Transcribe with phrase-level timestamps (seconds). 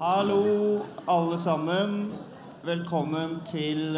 [0.00, 2.12] Hallo, alle sammen.
[2.62, 3.96] Velkommen til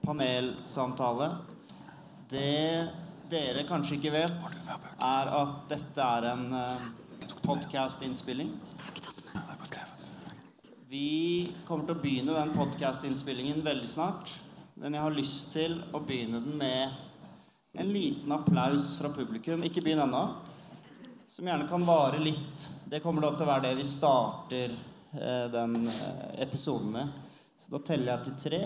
[0.00, 1.26] panelsamtale.
[2.30, 2.86] Det
[3.28, 4.54] dere kanskje ikke vet,
[4.96, 6.46] er at dette er en
[7.44, 8.54] podkast-innspilling.
[10.88, 11.04] Vi
[11.68, 14.32] kommer til å begynne den podkast-innspillingen veldig snart.
[14.80, 19.68] Men jeg har lyst til å begynne den med en liten applaus fra publikum.
[19.68, 20.26] Ikke begynn ennå.
[21.28, 22.70] Som gjerne kan vare litt.
[22.88, 24.92] Det kommer da til å være det vi starter eh,
[25.52, 27.08] den eh, episoden med.
[27.58, 28.60] Så da teller jeg til tre.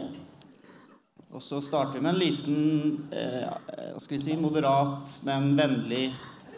[1.31, 6.09] Og så starter vi med en liten eh, skal vi si, moderat, men vennlig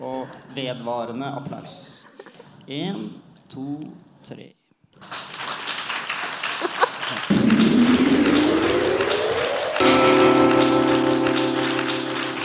[0.00, 2.06] og vedvarende applaus.
[2.66, 2.96] Én,
[3.52, 3.76] to,
[4.24, 4.52] tre.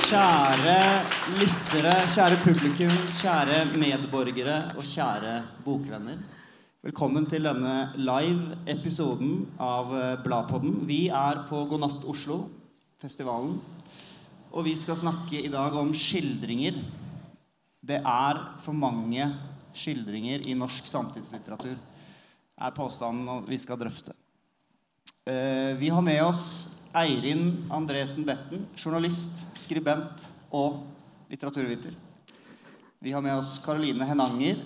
[0.08, 0.80] Kjære
[1.38, 6.37] lyttere, kjære publikum, kjære medborgere og kjære bokvenner.
[6.86, 10.84] Velkommen til denne live-episoden av eh, Bladpodden.
[10.86, 12.36] Vi er på God natt Oslo,
[13.02, 13.56] festivalen.
[14.54, 16.78] Og vi skal snakke i dag om skildringer.
[17.82, 19.26] Det er for mange
[19.74, 21.74] skildringer i norsk samtidslitteratur,
[22.62, 24.14] er påstanden vi skal drøfte.
[25.26, 26.48] Eh, vi har med oss
[26.94, 30.84] Eirin Andresen Betten, journalist, skribent og
[31.34, 31.98] litteraturviter.
[33.02, 34.62] Vi har med oss Karoline Henanger,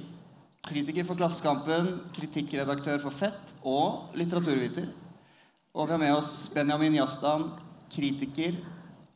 [0.68, 4.90] kritiker for Klassekampen, kritikkredaktør for Fett og litteraturviter.
[5.72, 7.48] Og vi har med oss Benjamin Jastan,
[7.92, 8.60] kritiker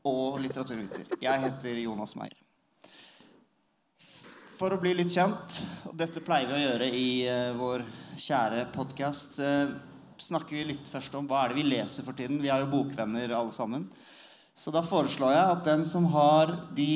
[0.05, 1.17] og litteraturviter.
[1.21, 2.37] Jeg heter Jonas Meyer.
[4.55, 7.83] For å bli litt kjent, og dette pleier vi å gjøre i uh, vår
[8.23, 9.73] kjære podkast uh,
[10.21, 12.39] snakker vi litt først om hva er det vi leser for tiden.
[12.39, 13.89] Vi er jo bokvenner alle sammen.
[14.55, 16.95] Så da foreslår jeg at den som har de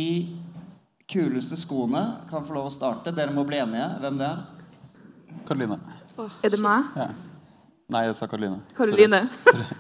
[1.09, 3.13] kuleste skoene, kan få lov å starte.
[3.15, 4.43] Dere må bli enige hvem det er.
[5.47, 5.79] Karoline.
[6.19, 6.89] Oh, er det meg?
[6.99, 7.09] Ja.
[7.89, 8.59] Nei, jeg sa Karoline.
[8.77, 9.23] Karoline.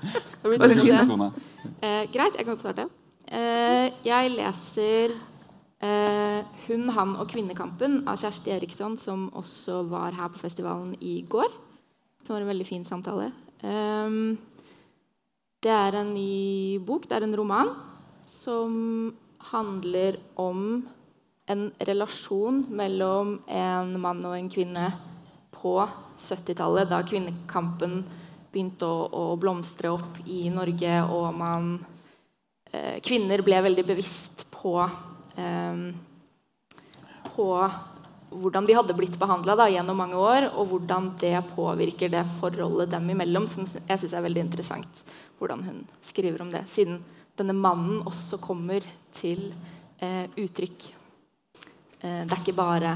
[1.85, 2.87] eh, greit, jeg kan starte.
[3.29, 10.33] Eh, jeg leser eh, 'Hun, han og kvinnekampen' av Kjersti Eriksson, som også var her
[10.33, 11.49] på festivalen i går.
[12.25, 13.31] Som var en veldig fin samtale.
[13.61, 14.37] Um,
[15.61, 17.05] det er en ny bok.
[17.05, 17.75] Det er en roman
[18.25, 19.13] som
[19.51, 20.87] handler om
[21.49, 24.85] en relasjon mellom en mann og en kvinne
[25.55, 25.75] på
[26.19, 28.03] 70-tallet, da kvinnekampen
[28.49, 31.71] begynte å, å, blomstre opp i Norge, og man
[32.71, 35.89] eh, Kvinner ble veldig bevisst på eh,
[37.39, 37.47] på
[38.29, 43.09] hvordan de hadde blitt behandla gjennom mange år, og hvordan det påvirker det forholdet dem
[43.09, 45.03] imellom, som jeg syns er veldig interessant.
[45.39, 46.99] Hvordan hun skriver om det, siden
[47.39, 48.85] denne mannen også kommer
[49.15, 49.47] til
[49.97, 50.98] eh, uttrykk.
[51.99, 52.95] Eh, det er ikke bare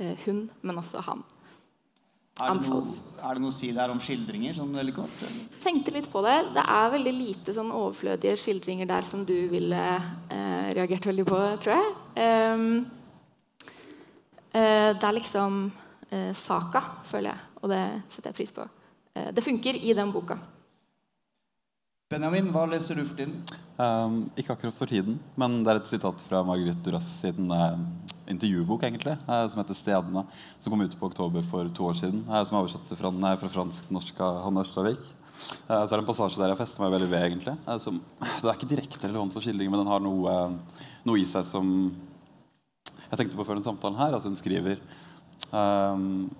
[0.00, 1.24] eh, hun, men også han.
[2.36, 4.52] Er det, noe, er det noe å si der om skildringer?
[4.58, 5.20] sånn veldig kort?
[5.24, 5.44] Eller?
[5.62, 6.34] Tenkte litt på det.
[6.52, 11.38] Det er veldig lite sånn overflødige skildringer der som du ville eh, reagert veldig på,
[11.64, 11.94] tror jeg.
[12.20, 12.66] Um,
[14.52, 17.80] uh, det er liksom uh, saka, føler jeg, og det
[18.10, 18.68] setter jeg pris på.
[19.16, 20.36] Uh, det funker i den boka.
[22.06, 23.40] Benjamin, hva leser du for tiden?
[23.82, 27.80] Um, ikke akkurat for tiden, men det er et sitat fra Margaret Duras sin uh,
[28.30, 30.22] intervjubok egentlig, uh, som heter 'Stedene',
[30.54, 32.22] som kom ut på oktober for to år siden.
[32.28, 35.02] Uh, som er oversatt fra, fra fransk-norsk av Hanne Ørstavik.
[35.66, 37.26] så er det en passasje der jeg fester meg veldig ved.
[37.26, 37.56] egentlig.
[37.82, 40.38] Som, det er ikke direkte relevant for skildringen, men den har noe,
[41.02, 41.90] noe i seg som
[43.10, 44.14] jeg tenkte på før den samtalen her.
[44.14, 44.78] altså Hun skriver
[45.50, 46.30] um,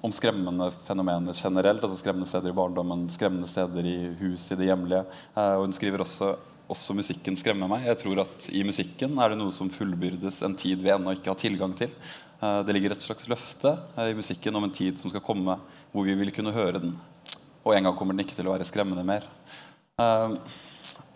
[0.00, 1.82] om skremmende fenomener generelt.
[1.84, 5.02] altså Skremmende steder i barndommen, skremmende steder i hus, i det hjemlige.
[5.34, 6.36] Uh, og hun skriver også
[6.70, 7.82] også musikken skremmer meg.
[7.88, 11.32] Jeg tror at I musikken er det noe som fullbyrdes en tid vi ennå ikke
[11.32, 11.90] har tilgang til.
[12.38, 15.58] Uh, det ligger et slags løfte uh, i musikken om en tid som skal komme
[15.90, 16.94] hvor vi vil kunne høre den.
[17.66, 19.26] Og en gang kommer den ikke til å være skremmende mer.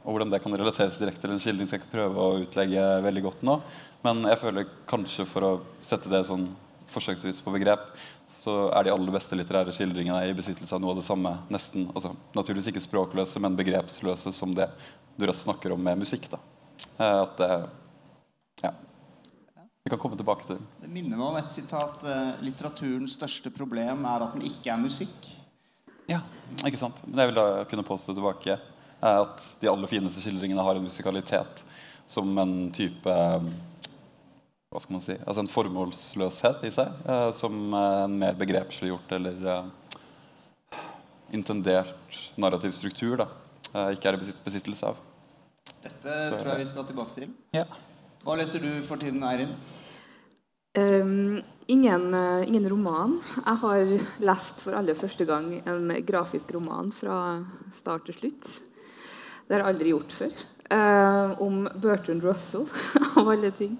[0.05, 2.83] Og Hvordan det kan relateres direkte til en skildring, skal jeg ikke prøve å utlegge
[3.07, 3.55] veldig godt nå.
[4.05, 6.51] Men jeg føler kanskje for å sette det sånn
[6.95, 7.91] forsøksvis på begrep,
[8.31, 11.35] så er de aller beste litterære skildringene i besittelse av noe av det samme.
[11.53, 14.71] nesten, altså Naturligvis ikke språkløse, men begrepsløse som det
[15.17, 16.31] du rett snakker om med musikk.
[16.31, 16.39] da.
[16.99, 17.51] Eh, at det
[18.63, 18.71] Ja.
[19.85, 20.67] Vi kan komme tilbake til det.
[20.81, 22.03] Det minner meg om et sitat.
[22.05, 25.33] Eh, litteraturens største problem er at den ikke er musikk.
[26.09, 26.21] Ja,
[26.65, 27.03] ikke sant.
[27.07, 28.59] Men jeg vil da kunne påstå tilbake
[29.05, 31.63] at de aller fineste skildringene har en musikalitet
[32.07, 33.15] som en type
[34.75, 39.45] hva skal man si, altså en formålsløshet i seg, eh, som en mer begrepsliggjort eller
[39.53, 40.81] eh,
[41.39, 43.29] intendert narrativ struktur da,
[43.71, 44.99] eh, ikke er i besittelse av.
[45.85, 47.31] Dette Så, tror jeg vi skal tilbake til.
[47.55, 47.69] Ja.
[48.25, 49.55] Hva leser du for tiden, Eirin?
[50.75, 51.39] Um,
[51.71, 53.21] ingen, uh, ingen, roman.
[53.37, 53.93] Jeg har
[54.27, 57.19] lest for aller første gang en grafisk roman fra
[57.77, 58.49] start til slutt.
[59.47, 60.35] Det har jeg aldri gjort før.
[60.73, 62.65] Uh, om Bertrand Russell,
[63.21, 63.77] av alle ting.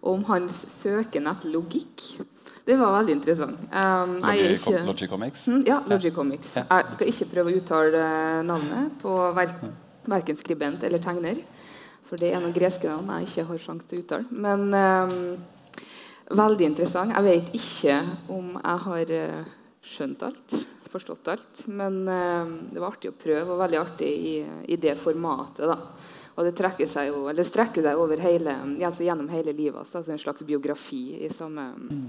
[0.00, 2.22] Og om hans søken etter logikk.
[2.64, 3.58] Det var veldig interessant.
[3.68, 5.44] Um, ikke, Logi Comics?
[5.50, 6.54] Mm, ja, Logi Comics.
[6.56, 8.04] Jeg skal ikke prøve å uttale
[8.46, 9.52] navnet på ver
[10.08, 11.42] verken skribent eller tegner.
[12.08, 14.26] For det er noen greske navn jeg ikke har sjanse til å uttale.
[14.32, 15.12] Men um,
[16.32, 17.12] veldig interessant.
[17.12, 17.98] Jeg vet ikke
[18.32, 19.14] om jeg har
[19.92, 20.56] skjønt alt,
[20.94, 21.66] forstått alt.
[21.68, 24.34] Men uh, det var artig å prøve, og veldig artig i,
[24.70, 25.66] i det formatet.
[25.68, 25.78] da.
[26.32, 26.54] Og det,
[26.88, 29.82] seg jo, det strekker seg over hele, altså gjennom hele livet.
[29.84, 32.06] Altså en slags biografi i samme, mm.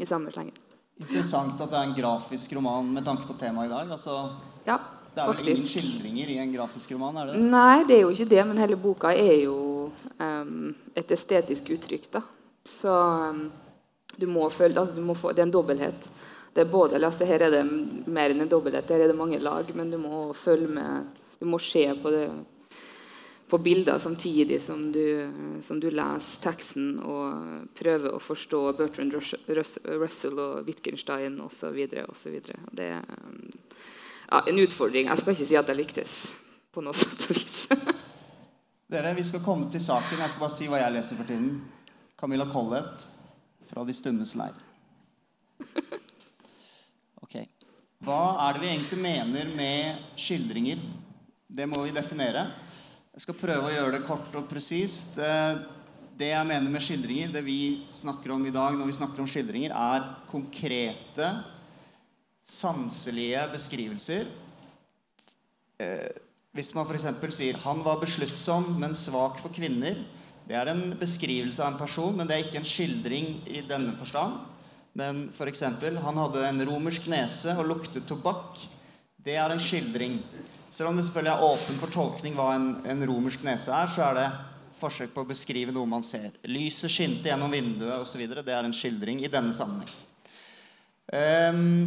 [0.00, 0.56] i samme slengen.
[0.96, 3.90] Interessant at det er en grafisk roman med tanke på temaet i dag.
[3.92, 4.14] Altså,
[4.64, 4.78] ja,
[5.12, 7.20] det er vel ingen skildringer i en grafisk roman?
[7.20, 8.40] er det Nei, det er jo ikke det.
[8.48, 9.58] Men hele boka er jo
[10.20, 12.08] um, et estetisk uttrykk.
[12.16, 12.24] da.
[12.68, 13.46] Så um,
[14.16, 16.10] du må føle altså, du må få, Det er en dobbelthet.
[16.56, 17.62] Det er både, altså, her er det
[18.08, 18.88] mer enn en dobbelthet.
[18.88, 21.16] Her er det mange lag, men du må følge med.
[21.40, 22.30] Du må se på det
[23.48, 25.30] på bilder samtidig som du,
[25.62, 31.78] som du, leser teksten og prøver å forstå Bertrand Russell og Wittgenstein osv.
[31.86, 35.06] Det er ja, en utfordring.
[35.06, 36.16] Jeg skal ikke si at jeg lyktes
[36.74, 37.62] på noe sånt vis.
[38.90, 40.18] Dere, Vi skal komme til saken.
[40.18, 41.60] Jeg skal bare si hva jeg leser for tiden.
[42.18, 43.08] Camilla Collett
[43.70, 44.58] fra De stummes leir.
[47.22, 47.40] Ok.
[48.06, 50.82] Hva er det vi egentlig mener med skildringer?
[51.46, 52.48] Det må vi definere.
[53.16, 55.14] Jeg skal prøve å gjøre det kort og presist.
[55.16, 55.58] Eh,
[56.20, 59.28] det jeg mener med skildringer, det vi snakker om i dag når vi snakker om
[59.30, 61.30] skildringer, er konkrete,
[62.44, 64.28] sanselige beskrivelser.
[65.80, 66.10] Eh,
[66.52, 67.08] hvis man f.eks.
[67.38, 70.04] sier 'han var besluttsom, men svak for kvinner',
[70.46, 73.96] det er en beskrivelse av en person, men det er ikke en skildring i denne
[73.96, 74.44] forstand.
[74.92, 78.66] Men f.eks.: 'Han hadde en romersk nese og luktet tobakk'.
[79.24, 80.20] Det er en skildring.
[80.76, 84.02] Selv om det selvfølgelig er åpen for tolkning hva en, en, romersk nese er, så
[84.10, 84.26] er det
[84.76, 86.34] forsøk på å beskrive noe man ser.
[86.44, 88.20] Lyset skinte gjennom vinduet osv.
[88.36, 89.94] Det er en skildring i denne sammenheng.
[91.08, 91.86] Um,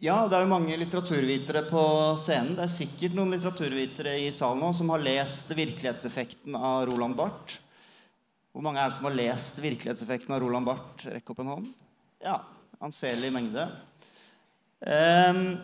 [0.00, 1.82] ja, det er jo mange litteraturvitere på
[2.22, 2.54] scenen.
[2.56, 7.58] Det er sikkert noen litteraturvitere i salen nå som har lest 'Virkelighetseffekten' av Roland Barth.
[8.56, 11.04] Hvor mange er det som har lest 'Virkelighetseffekten' av Roland Barth?
[11.12, 11.68] Rekk opp en hånd.
[12.24, 12.40] Ja,
[12.80, 13.68] anselig mengde.
[14.80, 15.60] Um,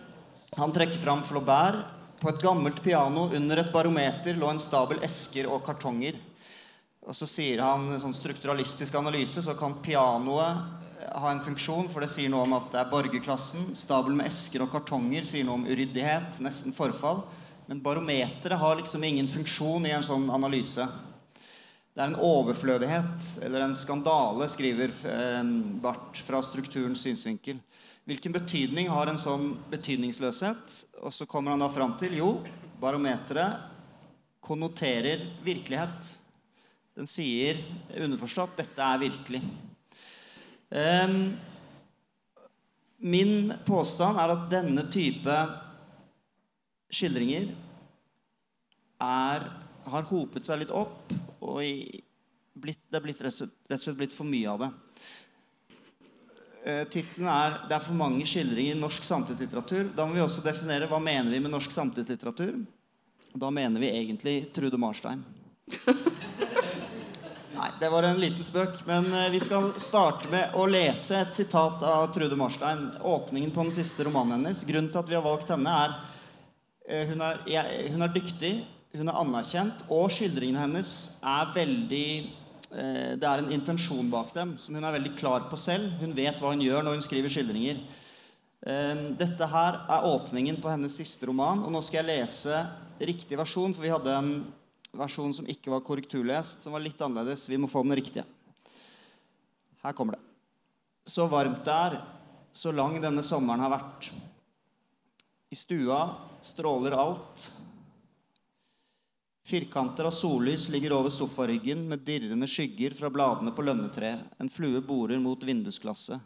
[0.61, 2.02] han trekker fram Flaubert.
[2.23, 6.15] På et gammelt piano under et barometer lå en stabel esker og kartonger.
[7.03, 10.61] Og så sier han sånn strukturalistisk analyse så kan pianoet
[11.01, 13.73] eh, ha en funksjon, for det sier noe om at det er borgerklassen.
[13.75, 17.25] Stabel med esker og kartonger sier noe om uryddighet, nesten forfall.
[17.67, 20.87] Men barometeret har liksom ingen funksjon i en sånn analyse.
[21.91, 25.43] Det er en overflødighet eller en skandale, skriver eh,
[25.83, 27.59] Barth fra strukturens synsvinkel.
[28.03, 30.79] Hvilken betydning har en sånn betydningsløshet?
[31.07, 32.33] Og så kommer han da fram til jo,
[32.83, 33.69] barometeret
[34.43, 36.09] konnoterer virkelighet.
[36.99, 37.61] Den sier
[37.95, 39.43] underforstått dette er virkelig.
[40.73, 41.31] Um,
[42.99, 45.37] min påstand er at denne type
[46.93, 47.53] skildringer
[49.03, 49.47] er,
[49.95, 52.03] har hopet seg litt opp, og i,
[52.59, 54.73] blitt, det er blitt, rett og slett blitt for mye av det.
[56.65, 59.97] Eh, Tittelen er 'Det er for mange skildringer i norsk samtidslitteratur'.
[59.97, 62.65] Da må vi også definere hva mener vi med norsk samtidslitteratur.
[63.35, 65.25] Da mener vi egentlig Trude Marstein.
[67.59, 68.87] Nei, det var en liten spøk.
[68.87, 72.93] Men eh, vi skal starte med å lese et sitat av Trude Marstein.
[73.03, 74.65] Åpningen på den siste romanen hennes.
[74.65, 75.91] Grunnen til at vi har valgt henne, er
[76.89, 77.43] eh, hun er,
[77.91, 78.65] hun er dyktig,
[78.95, 82.42] hun er anerkjent, og skildringene hennes er veldig
[82.73, 85.91] det er en intensjon bak dem som hun er veldig klar på selv.
[86.01, 87.83] Hun vet hva hun gjør når hun skriver skildringer.
[88.63, 91.65] Eh, dette her er åpningen på hennes siste roman.
[91.67, 92.63] Og nå skal jeg lese
[93.03, 94.33] riktig versjon, for vi hadde en
[94.95, 97.49] versjon som ikke var korrekturlest, som var litt annerledes.
[97.51, 98.27] Vi må få den riktige.
[99.83, 100.23] Her kommer det.
[101.11, 101.97] Så varmt det er,
[102.55, 104.13] så lang denne sommeren har vært.
[105.53, 106.05] I stua
[106.45, 107.49] stråler alt,
[109.43, 114.29] Firkanter av sollys ligger over sofaryggen med dirrende skygger fra bladene på lønnetreet.
[114.39, 116.21] En flue borer mot vindusglasset.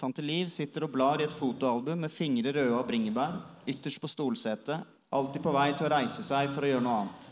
[0.00, 3.34] Tante Liv sitter og blar i et fotoalbum med fingre røde av bringebær,
[3.68, 7.28] ytterst på stolsetet, alltid på vei til å reise seg for å gjøre noe annet.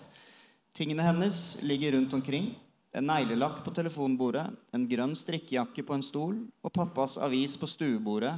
[0.76, 2.50] Tingene hennes ligger rundt omkring.
[2.92, 4.44] En neglelakk på telefonbordet,
[4.76, 8.34] en grønn strikkejakke på en stol og pappas avis på stuebordet.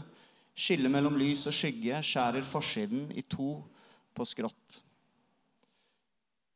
[0.54, 3.56] Skillet mellom lys og skygge skjærer forsiden i to
[4.14, 4.80] på skrått.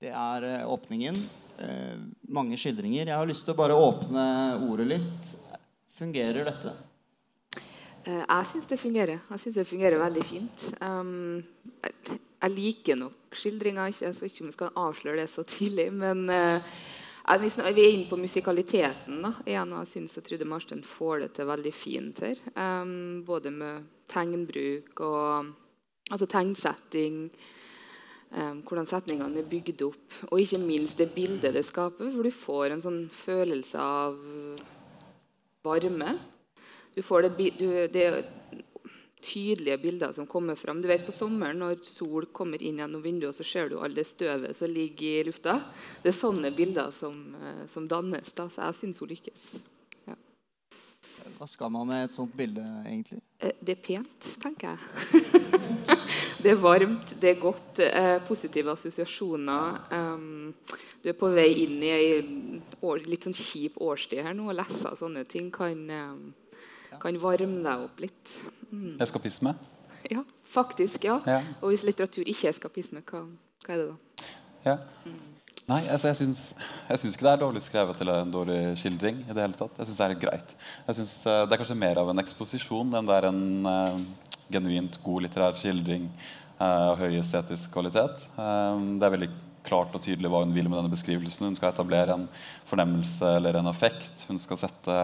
[0.05, 1.17] Det er eh, åpningen.
[1.65, 3.07] Eh, mange skildringer.
[3.09, 4.25] Jeg har lyst til å bare åpne
[4.67, 5.31] ordet litt.
[5.97, 6.75] Fungerer dette?
[8.05, 9.23] Eh, jeg syns det fungerer.
[9.31, 10.67] Jeg synes det fungerer veldig fint.
[10.85, 11.41] Um,
[11.87, 13.89] jeg, liker nok skildringa.
[13.97, 15.89] Jeg vet ikke om jeg skal avsløre det så tidlig.
[15.97, 19.25] Men vi er inne på musikaliteten.
[19.25, 22.45] da, igjen, og Jeg syns Trude Marsten får det til veldig fint her.
[22.53, 25.55] Um, både med tegnbruk og
[26.13, 27.31] altså tegnsetting.
[28.31, 32.09] Hvordan setningene er bygd opp, og ikke minst det bildet det skaper.
[32.11, 34.17] For du får en sånn følelse av
[35.65, 36.17] varme.
[36.95, 38.09] Du får det, du, det
[39.25, 40.83] tydelige bilder som kommer fram.
[40.83, 44.07] Du vet På sommeren når sol kommer inn gjennom vinduet, så ser du all det
[44.09, 45.61] støvet som ligger i lufta.
[46.03, 48.33] Det er sånne bilder som, eh, som dannes.
[48.33, 49.74] da, Så jeg syns hun lykkes.
[51.39, 53.21] Hva skal man med et sånt bilde, egentlig?
[53.41, 55.23] Eh, det er pent, tenker jeg.
[56.45, 57.81] det er varmt, det er godt.
[57.83, 59.81] Eh, positive assosiasjoner.
[59.91, 60.55] Um,
[61.03, 62.09] du er på vei inn i ei
[63.09, 65.89] litt sånn kjip årstid her nå, og lese sånne ting kan
[67.03, 68.35] kan varme deg opp litt.
[68.71, 68.97] Mm.
[69.03, 69.57] Eskapisme?
[70.05, 71.07] Ja, faktisk.
[71.09, 71.15] ja.
[71.25, 71.39] ja.
[71.63, 73.23] Og hvis litteratur ikke er eskapisme, hva,
[73.65, 74.27] hva er det da?
[74.67, 74.75] Ja.
[75.09, 75.34] Mm.
[75.65, 76.41] Nei, altså jeg syns,
[76.91, 79.23] jeg syns ikke det er dårlig skrevet eller en dårlig skildring.
[79.25, 79.79] i det hele tatt.
[79.81, 80.51] Jeg syns det er greit.
[80.89, 83.97] Jeg synes uh, Det er kanskje mer av en eksposisjon enn det er en uh,
[84.53, 86.11] genuint god litterær skildring
[86.61, 88.27] uh, av høy estetisk kvalitet.
[88.37, 89.31] det er veldig
[89.65, 91.49] klart og tydelig hva hun vil med denne beskrivelsen.
[91.49, 92.27] Hun skal etablere en
[92.69, 94.27] fornemmelse eller en affekt.
[94.29, 94.99] Hun skal sette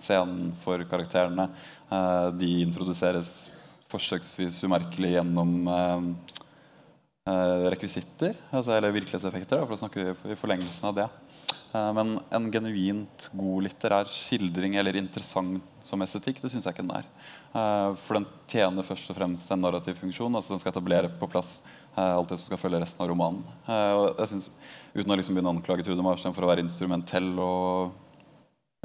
[0.00, 1.50] scenen for karakterene.
[1.92, 3.50] Uh, de introduseres
[3.90, 6.49] forsøksvis umerkelig gjennom uh, uh,
[7.70, 11.08] rekvisitter, altså, eller virkelighetseffekter, for å snakke i forlengelsen av det.
[11.70, 16.86] Uh, men en genuint god litterær skildring eller interessant som estetikk, det syns jeg ikke
[16.86, 17.10] den er.
[17.52, 20.34] Uh, for den tjener først og fremst en narrativ funksjon.
[20.34, 21.60] altså Den skal etablere på plass
[21.96, 23.42] Eh, alt det som skal følge resten av romanen.
[23.66, 24.50] Eh, og jeg synes,
[24.90, 27.92] Uten å liksom begynne å anklage Trude Marstein for å være instrumentell og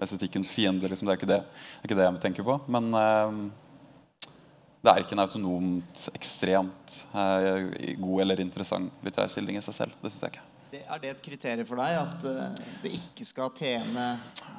[0.02, 0.86] estetikkens fiende.
[0.90, 1.40] Liksom, det, er det.
[1.42, 2.60] det er ikke det jeg tenker på.
[2.70, 2.92] Men
[4.86, 7.66] det er ikke en autonomt, ekstremt uh,
[8.02, 9.96] god eller interessant litterær stilling i seg selv.
[10.02, 10.46] Det synes jeg ikke.
[10.76, 14.06] Det, er det et kriterium for deg at uh, det ikke skal tjene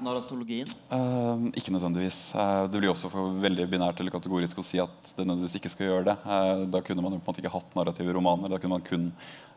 [0.03, 0.71] narratologien?
[0.91, 2.21] Uh, ikke nødvendigvis.
[2.35, 5.75] Uh, det blir også for veldig binært eller kategorisk å si at det nødvendigvis ikke
[5.77, 6.17] skal gjøre det.
[6.73, 8.51] da kunne man jo på en måte ikke hatt narrative romaner.
[8.51, 9.11] Da kunne man kun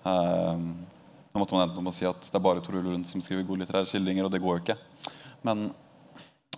[0.04, 3.46] Da måtte man enten om å si at det er bare Tor Lund som skriver
[3.48, 4.80] gode litterære skildringer, og det går jo ikke.
[5.46, 5.70] Men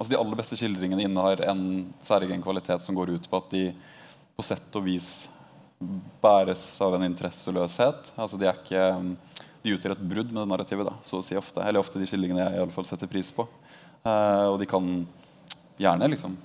[0.01, 1.63] altså, de aller beste skildringene innehar en
[2.03, 3.67] særegen kvalitet som går ut på at de
[4.36, 5.12] på sett og vis
[6.22, 8.13] bæres av en interesseløshet.
[8.17, 8.86] Altså, de ikke
[9.62, 10.88] de utgjør et brudd med det narrativet.
[10.89, 13.31] da, så å si ofte, Eller ofte de skildringene jeg i alle fall setter pris
[13.31, 13.48] på.
[14.03, 14.88] Eh, og de kan
[15.77, 16.38] gjerne liksom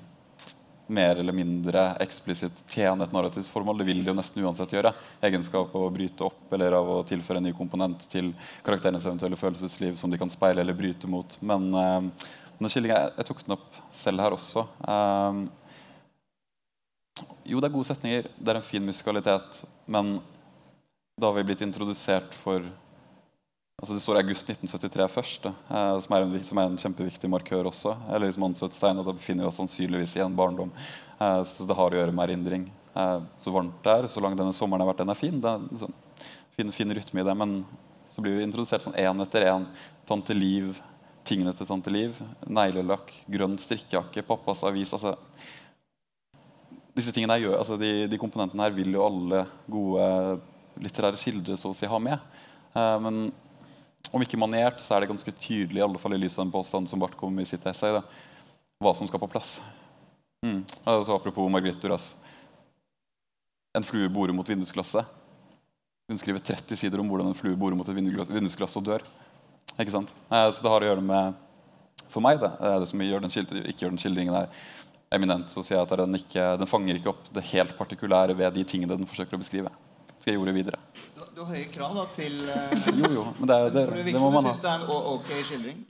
[0.86, 3.80] mer eller mindre eksplisitt tjene et narrativt formål.
[3.80, 4.92] Det vil de jo nesten uansett gjøre.
[5.25, 8.30] Egenskap av å bryte opp eller av å tilføre en ny komponent til
[8.66, 11.38] karakterenes eventuelle følelsesliv som de kan speile eller bryte mot.
[11.42, 14.64] Men uh, den skildringen, jeg, tok den opp selv her også.
[14.86, 15.44] Um,
[17.46, 20.16] jo, det er gode setninger, det er en fin musikalitet, men
[21.16, 22.64] da har vi blitt introdusert for
[23.76, 27.68] Altså Det står august 1973 først, eh, som, er en, som, er en, kjempeviktig markør
[27.68, 27.90] også.
[28.08, 30.70] Eller liksom Ansøtstein, og Da befinner vi oss sannsynligvis i en barndom.
[31.20, 32.64] Eh, så det har å gjøre med erindring.
[32.96, 35.42] Eh, så varmt det er, så lang denne sommeren har vært, den er fin.
[35.44, 35.92] Det er sånn,
[36.56, 37.36] fin, fin rytme i det.
[37.36, 37.52] Men
[38.08, 39.68] så blir vi introdusert sånn én etter én.
[40.08, 40.80] Tante Liv,
[41.26, 42.16] tingene til Tante Liv,
[42.47, 44.95] neglelakk, grønn strikkejakke, pappas avis.
[44.97, 45.16] altså
[46.97, 50.06] disse tingene gjør, altså de, de, komponentene her vil jo alle gode
[50.80, 52.23] litterære skildre så å si ha med.
[52.73, 53.26] Eh, men
[54.14, 56.54] om ikke manert, så er det ganske tydelig, i alle fall i lys av den
[56.54, 58.00] påstanden som Barth kom i sitt essay, da,
[58.80, 59.59] hva som skal på plass.
[60.47, 60.62] Mm.
[60.85, 62.14] Altså, apropos Margrethe Duras.
[63.76, 65.04] En flue borer mot vindusglasset.
[66.09, 69.04] Hun skriver 30 sider om hvordan en flue borer mot et vindusglass og dør.
[69.76, 70.14] Ikke sant?
[70.30, 71.42] Eh, så det har å gjøre med
[72.12, 73.33] For meg, det, det som gjør den
[73.66, 74.50] ikke gjør den skildringen her
[75.14, 78.54] eminent, så sier jeg at den, ikke, den fanger ikke opp det helt partikulære ved
[78.54, 79.73] de tingene den forsøker å beskrive
[80.16, 80.78] skal jeg gjøre videre.
[81.14, 84.23] Du, du har høye krav da til uh, Jo, jo, men det, det, det, det
[84.23, 84.54] må man ha.
[84.54, 85.85] Syns det er en ok skildring?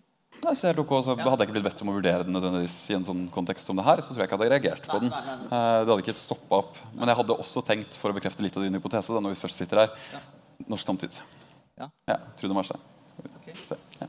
[0.45, 1.15] Nei, så helt ok, så.
[1.17, 3.79] Hadde jeg ikke blitt bedt om å vurdere den nødvendigvis i en sånn kontekst som
[3.79, 5.09] det her, så tror jeg ikke jeg hadde reagert på den.
[5.15, 5.61] Nei, nei, nei.
[5.81, 6.83] Det hadde ikke stoppa opp.
[6.93, 9.41] Men jeg hadde også tenkt, for å bekrefte litt av din hypotese, da, når vi
[9.41, 10.13] først sitter her,
[10.69, 11.17] norsk samtid.
[11.81, 11.89] Ja.
[12.13, 12.85] ja Trude Marstein.
[13.65, 13.79] Okay.
[14.01, 14.09] Ja.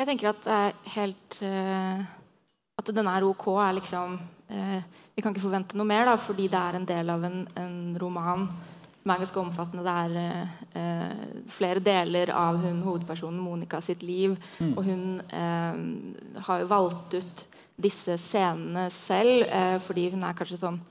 [0.00, 2.04] Jeg tenker at det er helt uh,
[2.80, 4.16] At den er ok, er liksom
[4.50, 4.80] uh,
[5.14, 7.76] vi kan ikke forvente noe mer, da, fordi det er en del av en, en
[8.02, 8.48] roman
[9.04, 9.84] som er ganske omfattende.
[9.84, 10.48] Det er
[10.80, 14.34] eh, flere deler av hun hovedpersonen Monica sitt liv.
[14.58, 14.72] Mm.
[14.72, 17.44] Og hun eh, har jo valgt ut
[17.84, 20.82] disse scenene selv, eh, fordi hun er kanskje sånn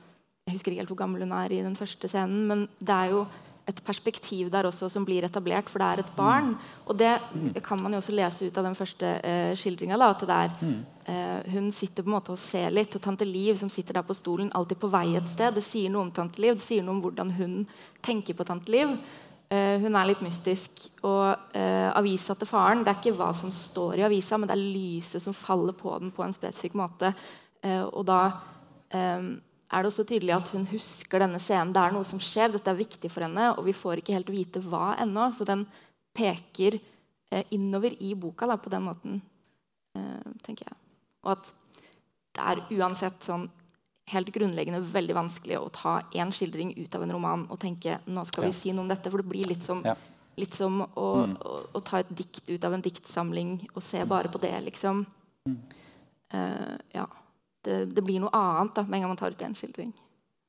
[0.43, 3.11] Jeg husker ikke helt hvor gammel hun er i den første scenen, men det er
[3.13, 3.21] jo
[3.67, 6.53] et perspektiv der også som blir etablert, for det er et barn.
[6.53, 6.71] Mm.
[6.87, 7.13] Og det
[7.63, 9.99] kan man jo også lese ut av den første eh, skildringa.
[10.03, 12.95] At det er mm eh, hun sitter på en måte og ser litt.
[12.95, 15.55] Og tante Liv som sitter der på stolen, alltid på vei et sted.
[15.55, 17.59] Det sier noe om tante Liv, det sier noe om hvordan hun
[18.05, 18.95] tenker på tante Liv.
[19.53, 20.87] Eh, hun er litt mystisk.
[21.05, 24.57] Og eh, avisa til faren, det er ikke hva som står i avisa, men det
[24.57, 27.13] er lyset som faller på den på en spesifikk måte.
[27.63, 28.21] Eh, og da
[28.93, 29.33] eh,
[29.73, 31.73] er det også tydelig at hun husker denne scenen.
[31.73, 34.31] Det er noe som skjer, dette er viktig for henne, og vi får ikke helt
[34.33, 35.27] vite hva ennå.
[35.33, 35.65] Så den
[36.13, 39.21] peker eh, innover i boka da, på den måten,
[40.45, 40.77] tenker jeg.
[41.23, 41.51] Og at
[42.33, 43.45] det er uansett sånn
[44.11, 48.25] helt grunnleggende veldig vanskelig å ta én skildring ut av en roman og tenke nå
[48.27, 48.57] skal vi ja.
[48.57, 49.11] si noe om dette.
[49.11, 49.95] For det blir litt som, ja.
[50.39, 51.35] litt som å, mm.
[51.39, 55.05] å, å, ta et dikt ut av en diktsamling og se bare på det, liksom.
[55.47, 55.59] Mm.
[56.33, 57.07] Uh, ja.
[57.63, 59.93] Det, det, blir noe annet da, med en gang man tar ut én skildring.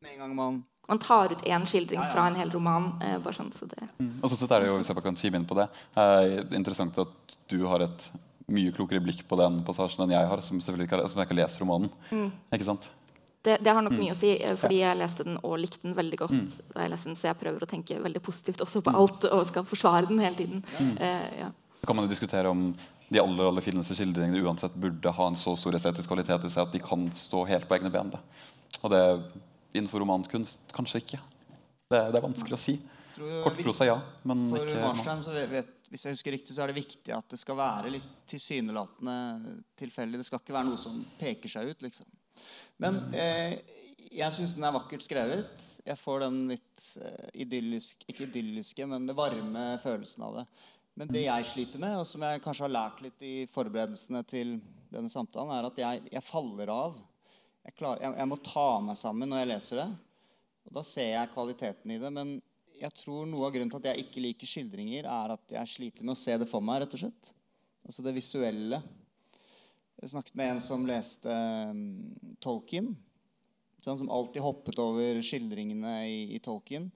[0.03, 2.13] Med en gang man man tar ut én skildring ja, ja.
[2.13, 2.91] fra en hel roman.
[3.01, 3.87] Eh, bare sånn, så det.
[3.97, 4.19] Mm.
[4.21, 5.65] Og så er det jo, hvis jeg bare kan kime inn på det,
[5.97, 8.11] eh, interessant at du har et
[8.53, 11.39] mye klokere blikk på den passasjen enn jeg har, som, selvfølgelig ikke, som jeg ikke
[11.39, 11.93] leser romanen.
[12.11, 12.29] Mm.
[12.53, 12.91] Ikke sant?
[13.45, 14.01] Det, det, har nok mm.
[14.01, 16.37] mye å si, eh, fordi jeg leste den og likte den veldig godt.
[16.37, 16.69] Mm.
[16.75, 19.01] da jeg leste den, Så jeg prøver å tenke veldig positivt også på mm.
[19.01, 20.65] alt og skal forsvare den hele tiden.
[20.77, 20.95] Mm.
[21.01, 21.51] Uh, ja.
[21.81, 22.71] Så kan man jo diskutere om
[23.09, 26.65] de aller aller fineste skildringene uansett burde ha en så stor estetisk kvalitet i seg
[26.65, 28.13] at de kan stå helt på egne ben.
[28.15, 28.23] Da.
[28.83, 29.03] Og det
[29.75, 31.21] innenfor romankunst kanskje ikke.
[31.91, 32.79] Det, det er vanskelig å si.
[33.15, 36.81] Kortprosa ja, men for ikke Marstein, så vet, Hvis jeg husker riktig, så er det
[36.81, 40.19] viktig at det skal være litt tilsynelatende tilfeldig.
[40.19, 42.09] Det skal ikke være noe som peker seg ut, liksom.
[42.83, 43.61] Men eh,
[44.11, 45.69] jeg syns den er vakkert skrevet.
[45.87, 50.47] Jeg får den litt eh, idyllisk Ikke idylliske, men det varme følelsen av det.
[50.95, 54.57] Men det jeg sliter med, og som jeg kanskje har lært litt i forberedelsene til
[54.95, 56.99] denne samtalen, er at jeg, jeg faller av.
[57.65, 59.89] Jeg, klar, jeg, jeg, må ta meg sammen når jeg leser det.
[60.69, 62.13] Og da ser jeg kvaliteten i det.
[62.15, 62.37] Men
[62.79, 66.07] jeg tror noe av grunnen til at jeg ikke liker skildringer, er at jeg sliter
[66.07, 66.85] med å se det for meg.
[66.85, 67.33] rett og slett.
[67.85, 68.81] Altså det visuelle.
[70.01, 71.35] Jeg snakket med en som leste
[71.71, 71.83] um,
[72.43, 72.95] Tolkien.
[73.85, 76.87] Han som alltid hoppet over skildringene i, i Tolkien.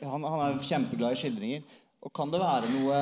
[0.00, 1.66] Han, han, er kjempeglad i skildringer.
[2.04, 2.96] Og kan det være noe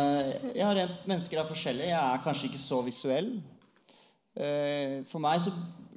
[0.55, 1.91] ja, rent Mennesker er forskjellige.
[1.91, 3.33] Jeg er kanskje ikke så visuell.
[4.33, 5.53] Uh, for meg så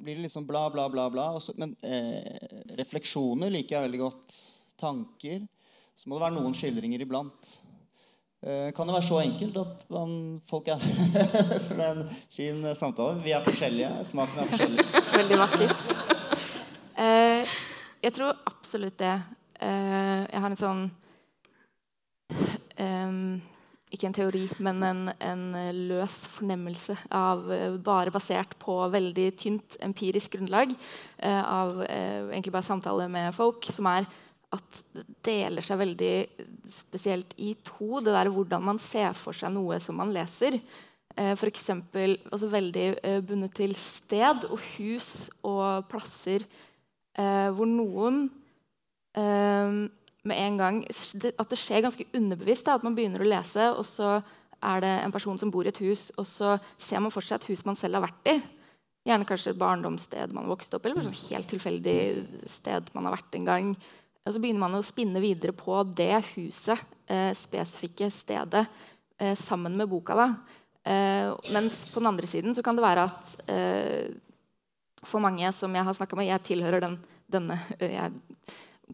[0.06, 1.10] blir det liksom bla, bla, bla.
[1.10, 1.28] bla.
[1.58, 4.36] Men eh, refleksjoner liker jeg veldig godt.
[4.78, 5.46] Tanker.
[5.96, 7.54] Så må det være noen skildringer iblant.
[8.46, 10.12] Eh, kan det være så enkelt at man,
[10.50, 10.84] folk er
[11.66, 13.24] Så det er en fin samtale.
[13.26, 13.90] Vi er forskjellige.
[14.12, 14.86] Smaken er forskjellig.
[15.16, 15.88] Veldig vakkert.
[16.96, 17.58] Eh,
[18.06, 19.16] jeg tror absolutt det.
[19.56, 20.82] Uh, jeg har en sånn
[22.80, 23.42] um,
[23.94, 25.44] Ikke en teori, men en, en,
[25.88, 27.46] løs fornemmelse av
[27.86, 30.74] Bare basert på veldig tynt empirisk grunnlag
[31.24, 34.10] av egentlig bare samtale med folk, som er
[34.56, 36.16] at det deler seg veldig
[36.72, 38.02] spesielt i to.
[38.04, 40.58] Det der hvordan man ser for seg noe som man leser.
[41.16, 41.70] Eh, F.eks.
[41.72, 48.26] Altså veldig eh, bundet til sted og hus og plasser eh, hvor noen
[49.16, 49.86] eh,
[50.26, 52.66] med en gang At det skjer ganske underbevisst.
[52.68, 54.18] Da, at man begynner å lese, og så
[54.66, 57.38] er det en person som bor i et hus, og så ser man for seg
[57.40, 58.40] et hus man selv har vært i.
[59.06, 62.00] Gjerne kanskje et barndomssted man har vokst opp eller sånn helt tilfeldig
[62.50, 63.72] sted man har vært en gang.
[64.26, 68.66] Og så begynner man å spinne videre på det huset, eh, spesifikke stedet,
[69.20, 70.16] eh, sammen med boka.
[70.16, 70.36] da.
[70.86, 74.14] Eh, mens på den andre siden så kan det være at eh,
[75.06, 78.12] for mange som jeg har snakka med Jeg tilhører den, denne Jeg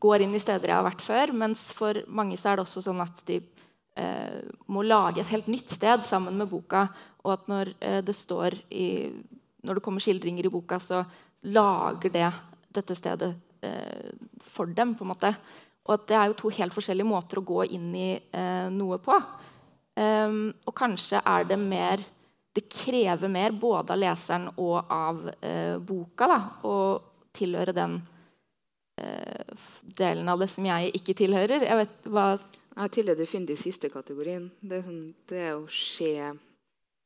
[0.01, 1.33] går inn i steder jeg har vært før.
[1.43, 3.39] Mens for mange så er det også sånn at de
[3.99, 6.87] eh, må lage et helt nytt sted sammen med boka.
[7.21, 9.11] Og at når det står i
[9.61, 11.03] Når det kommer skildringer i boka, så
[11.53, 12.29] lager det
[12.73, 14.09] dette stedet eh,
[14.41, 14.95] for dem.
[14.95, 15.35] på en måte.
[15.85, 18.99] Og at det er jo to helt forskjellige måter å gå inn i eh, noe
[19.01, 19.17] på.
[19.91, 21.99] Um, og kanskje er det mer
[22.55, 26.75] Det krever mer både av leseren og av eh, boka da, å
[27.31, 28.20] tilhøre den eh,
[29.97, 31.67] delen av det som jeg ikke tilhører.
[31.67, 32.25] Jeg vet hva
[32.71, 34.45] Jeg tilhører definitivt siste kategorien.
[34.61, 36.13] Det sånn, det å se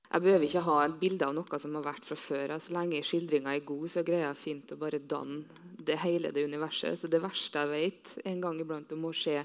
[0.05, 2.53] jeg behøver ikke ha et bilde av noe som har vært fra før.
[2.61, 5.43] Så lenge skildringa er god, så greier jeg fint å bare danne
[5.85, 6.99] det hele det universet.
[7.01, 9.39] Så det verste jeg vet en gang iblant, om å se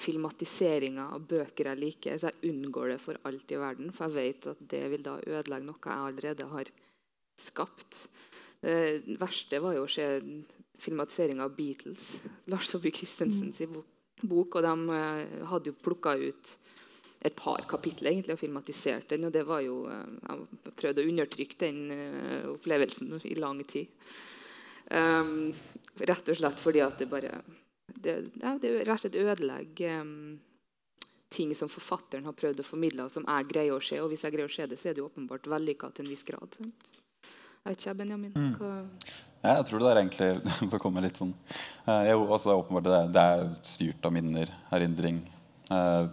[0.00, 2.20] filmatiseringer av bøker jeg liker.
[2.20, 5.18] Så jeg unngår det for alt i verden, for jeg vet at det vil da
[5.20, 6.72] ødelegge noe jeg allerede har
[7.36, 8.06] skapt.
[8.62, 10.06] Det verste var jo å se
[10.78, 12.16] filmatiseringa av Beatles.
[12.52, 13.60] Lars Saabye Christensens
[14.20, 14.56] bok.
[14.56, 16.56] Og de eh, hadde jo plukka ut
[17.26, 19.26] et par kapitler egentlig, og filmatisert den.
[19.28, 23.88] Og det var jo eh, Jeg prøvde å undertrykke den uh, opplevelsen i lang tid.
[24.90, 25.48] Um,
[25.98, 27.40] rett og slett fordi at det bare
[27.86, 28.12] Det,
[28.62, 30.36] det slett ødelegger um,
[31.32, 33.98] ting som forfatteren har prøvd å formidle, og som jeg greier å se.
[34.02, 36.12] Og hvis jeg greier å se det, så er det jo åpenbart vellykka til en
[36.12, 36.58] viss grad.
[37.66, 38.34] Jeg vet ikke, Benjamin.
[38.36, 38.52] Mm.
[38.60, 38.74] Hva
[39.42, 40.28] Ja, jeg tror det er egentlig
[40.70, 41.32] for å komme litt sånn
[41.86, 45.18] eh, jo, altså, det er det, det er styrt av minner, erindring
[45.74, 46.06] eh,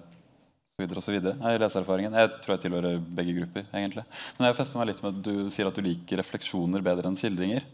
[0.82, 1.36] videre.
[1.38, 2.16] Jeg leseerfaringen.
[2.18, 3.68] Jeg tror jeg tilhører begge grupper.
[3.72, 4.04] egentlig.
[4.38, 7.20] Men jeg fester meg litt med at du sier at du liker refleksjoner bedre enn
[7.20, 7.68] skildringer.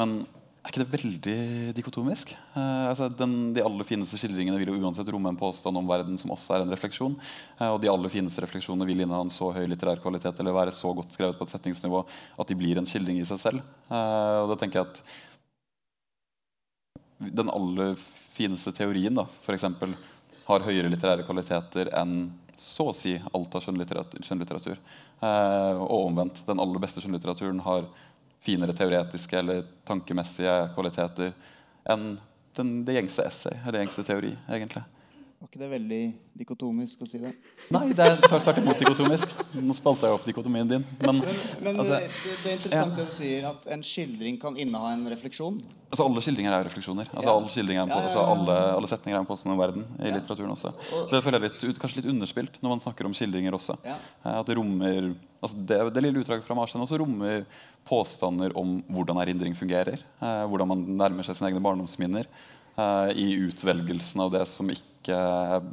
[0.00, 0.22] Men
[0.62, 2.32] er ikke det veldig dikotomisk?
[2.54, 6.14] Eh, altså, den, de aller fineste skildringene vil jo uansett romme en påstand om verden
[6.20, 7.16] som også er en refleksjon.
[7.58, 10.74] Eh, og de aller fineste refleksjonene vil inneha en så høy litterær kvalitet eller være
[10.76, 13.66] så godt skrevet på et setningsnivå at de blir en skildring i seg selv.
[13.90, 15.02] Eh, og da tenker jeg at
[17.42, 19.96] den aller fineste teorien da, for eksempel,
[20.46, 24.22] har høyere litterære kvaliteter enn så å si alt av skjønnlitteratur.
[24.22, 24.78] skjønnlitteratur.
[24.78, 26.44] Eh, og omvendt.
[26.46, 27.90] Den aller beste skjønnlitteraturen har
[28.42, 31.32] finere teoretiske eller tankemessige kvaliteter
[31.92, 32.16] enn
[32.56, 34.34] den, det gjengse essay eller gjengse teori.
[34.50, 34.82] egentlig.
[35.42, 36.00] Var ikke det veldig
[36.38, 37.32] dikotomisk å si det?
[37.74, 39.32] Nei, det er tvert imot dikotomisk.
[39.58, 40.84] Nå spalta jeg opp dikotomien din.
[41.02, 42.10] Men Men altså, det,
[42.44, 45.58] det er interessant det du sier, at en skildring kan inneha en refleksjon.
[45.90, 47.10] altså alle skildringer er jo refleksjoner.
[47.10, 47.34] Altså Ja.
[47.40, 49.58] alle, skildringer er en på, Ja, ja, altså alle, alle setninger er en påstand om
[49.64, 50.70] verden i litteraturen også.
[51.10, 53.78] Det føler jeg litt, kanskje litt underspilt når man snakker om skildringer også.
[53.84, 53.96] Ja.
[54.24, 57.44] Eh, At det rommer altså det, det lille utdraget fra Marstein også rommer
[57.88, 59.98] påstander om hvordan erindring fungerer.
[60.22, 62.28] Eh, hvordan man nærmer seg sine egne barndomsminner.
[62.78, 65.18] Eh, I utvelgelsen av det som ikke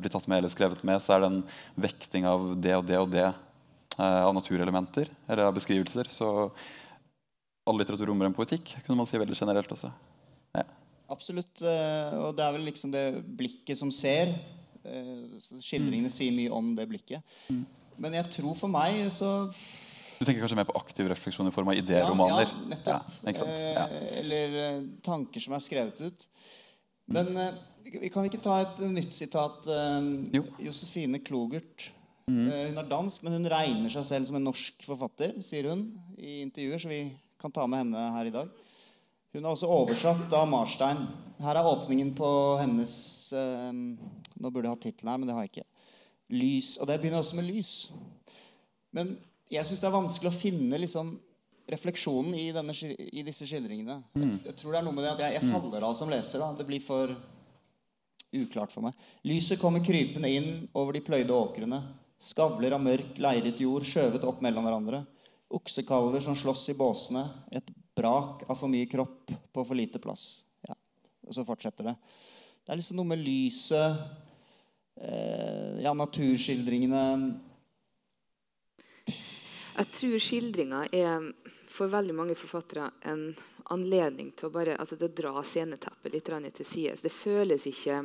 [0.02, 1.44] blir tatt med eller skrevet med, så er det en
[1.86, 6.10] vekting av det og det og det eh, av naturelementer eller av beskrivelser.
[6.10, 6.50] Så
[7.70, 9.92] all litteratur rommer en poetikk, kunne man si veldig generelt også.
[10.58, 10.66] Ja.
[11.14, 11.62] Absolutt.
[11.62, 13.06] eh, Og det er vel liksom det
[13.38, 14.34] blikket som ser.
[14.82, 17.22] eh, Skildringene sier mye om det blikket.
[18.00, 19.50] Men jeg tror for meg så
[20.20, 22.48] Du tenker kanskje mer på aktiv refleksjon i form av idéromaner?
[22.48, 23.52] Ja, ja, nettopp.
[23.54, 23.60] Ja.
[23.76, 23.86] Ja.
[23.88, 26.26] Eh, Eller eh, tanker som er skrevet ut.
[27.10, 29.70] Men eh, vi kan vi ikke ta et nytt sitat?
[30.36, 30.44] Jo.
[30.62, 31.94] Josefine Klogert.
[32.30, 32.44] Mm.
[32.46, 35.80] hun er dansk, men hun regner seg selv som en norsk forfatter, sier hun
[36.14, 37.00] i intervjuer, så vi
[37.42, 38.52] kan ta med henne her i dag.
[39.34, 41.08] Hun er også oversatt av Marstein.
[41.42, 42.30] Her er åpningen på
[42.62, 42.94] hennes
[43.34, 45.66] Nå burde jeg ha tittelen her, men det har jeg ikke.
[46.30, 46.76] Lys.
[46.78, 47.74] Og det begynner også med lys.
[48.96, 49.16] Men
[49.50, 51.16] jeg syns det er vanskelig å finne liksom,
[51.70, 54.00] refleksjonen i, denne, i disse skildringene.
[54.18, 56.42] Jeg, jeg tror det er noe med det at jeg, jeg faller av som leser.
[56.42, 56.52] Da.
[56.58, 57.16] Det blir for
[58.30, 59.08] uklart for meg.
[59.26, 61.82] Lyset kommer krypende inn over de pløyde åkrene.
[62.20, 65.04] Skavler av mørk, leiret jord skjøvet opp mellom hverandre.
[65.56, 67.24] Oksekalver som slåss i båsene.
[67.56, 70.44] Et brak av for mye kropp på for lite plass.
[70.68, 70.76] Ja.
[71.28, 71.96] Og så fortsetter det.
[72.64, 74.04] Det er liksom noe med lyset,
[75.00, 77.04] ja, naturskildringene
[79.78, 81.30] Jeg tror skildringa er
[81.72, 83.30] for veldig mange forfattere en
[83.72, 87.06] anledning til å bare altså til å dra sceneteppet litt til sides.
[87.06, 88.02] Det føles ikke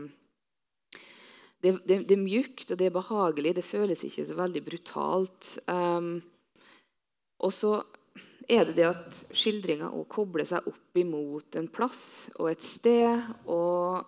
[1.64, 3.56] det, det, det er mjukt og det er behagelig.
[3.56, 5.50] Det føles ikke så veldig brutalt.
[5.66, 6.18] Um,
[7.40, 7.78] og så
[8.44, 13.32] er det det at skildringa òg kobler seg opp imot en plass og et sted.
[13.48, 14.04] og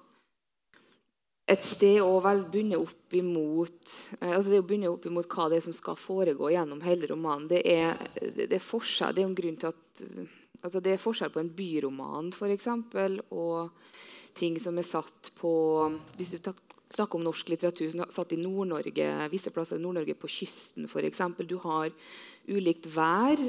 [1.46, 5.46] et sted å vel begynne opp imot eh, altså det å begynne opp imot hva
[5.50, 7.46] det er som skal foregå gjennom hele romanen.
[7.52, 10.04] Det er, det er forskjell, det er en grunn til at
[10.64, 13.70] altså det er forskjell på en byroman for eksempel, og
[14.36, 15.52] ting som er satt på
[16.18, 16.50] Hvis du
[16.92, 20.86] snakker om norsk litteratur som er satt i Nord-Norge, visse plasser i Nord-Norge på kysten
[20.90, 21.22] f.eks.
[21.48, 21.94] Du har
[22.46, 23.40] ulikt vær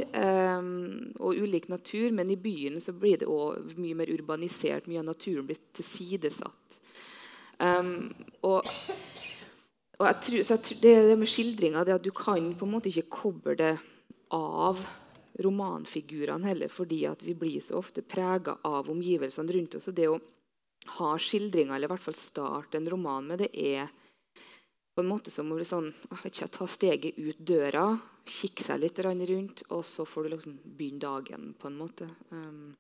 [0.58, 4.88] um, og ulik natur, men i byen så blir det også mye mer urbanisert.
[4.90, 6.80] Mye av naturen blir tilsidesatt.
[7.58, 8.14] Um,
[8.46, 8.70] og,
[9.98, 12.74] og jeg tror, jeg tror, det, det med skildringa det at du kan på en
[12.76, 13.74] måte ikke koble det
[14.34, 14.82] av
[15.44, 19.90] romanfigurene heller, fordi at vi blir så ofte prega av omgivelsene rundt oss.
[19.90, 20.20] Og det å
[20.98, 23.90] ha skildringa, eller i hvert fall starte en roman med, det er
[24.98, 25.92] på en måte som å sånn,
[26.26, 27.92] ikke, ta steget ut døra,
[28.26, 32.10] kikke seg litt rundt, og så får du liksom begynne dagen, på en måte.
[32.32, 32.74] Um,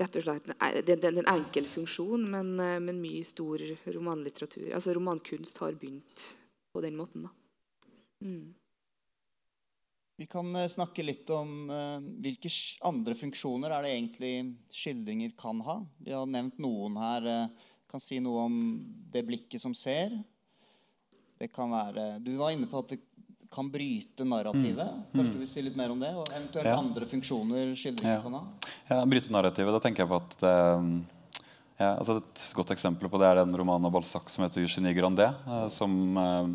[0.00, 4.70] rett og slett, en enkel funksjon, men, eh, men mye stor romanlitteratur.
[4.74, 6.24] Altså romankunst har begynt
[6.72, 7.34] på den måten, da.
[8.24, 8.54] Mm.
[10.20, 12.50] Vi kan eh, snakke litt om uh, hvilke
[12.84, 14.32] andre funksjoner er det egentlig
[14.68, 15.78] skildringer kan ha.
[15.96, 17.28] Vi har nevnt noen her.
[17.28, 18.58] Uh, kan si noe om
[19.10, 20.12] det blikket som ser.
[21.40, 23.00] Det kan være Du var inne på at det
[23.54, 24.88] kan bryte narrativet.
[25.12, 26.12] Kanskje du vil si litt mer om det?
[26.14, 26.76] Og eventuelt Ja.
[26.78, 28.22] andre funksjoner skildringen Ja.
[28.22, 28.42] kan ha?
[28.88, 29.72] Ja, Bryte narrativet.
[29.72, 31.04] Da tenker jeg på at det,
[31.80, 34.94] ja, altså Et godt eksempel på det er den romanen av Balzac som heter 'Eugénie
[34.94, 35.34] Grandet'.
[35.48, 36.46] eh, Som eh,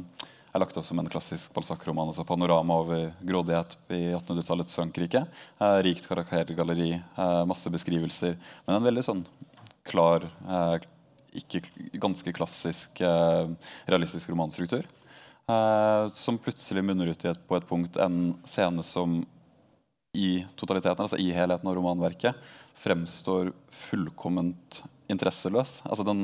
[0.55, 2.07] er lagt opp som en klassisk Balzac-roman.
[2.07, 5.27] altså Panorama over grådighet i 1800-tallets Frankrike.
[5.59, 8.37] Eh, rikt karaktergalleri, eh, masse beskrivelser.
[8.67, 9.25] Men en veldig sånn
[9.83, 10.21] klar,
[11.35, 11.61] ikke
[11.99, 12.89] ganske klassisk
[13.85, 14.85] realistisk romanstruktur.
[15.45, 19.19] Eh, som plutselig munner ut i et, på et punkt en scene som
[20.17, 22.37] i totaliteten, altså i helheten av romanverket,
[22.75, 24.79] fremstår fullkomment
[25.11, 25.81] interesseløs.
[25.85, 26.23] Altså den,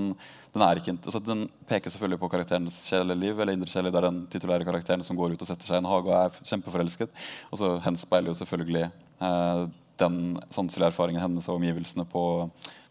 [0.55, 3.93] den, ikke, altså den, peker selvfølgelig på karakterens sjeleliv, eller indre sjeleliv.
[3.93, 6.17] Det er den titulære karakteren som går ut og setter seg i en hage og
[6.17, 7.13] er kjempeforelsket.
[7.51, 9.63] Og så henspeiler jo selvfølgelig eh,
[10.01, 10.17] den
[10.49, 12.25] sanselige erfaringen hennes og omgivelsene på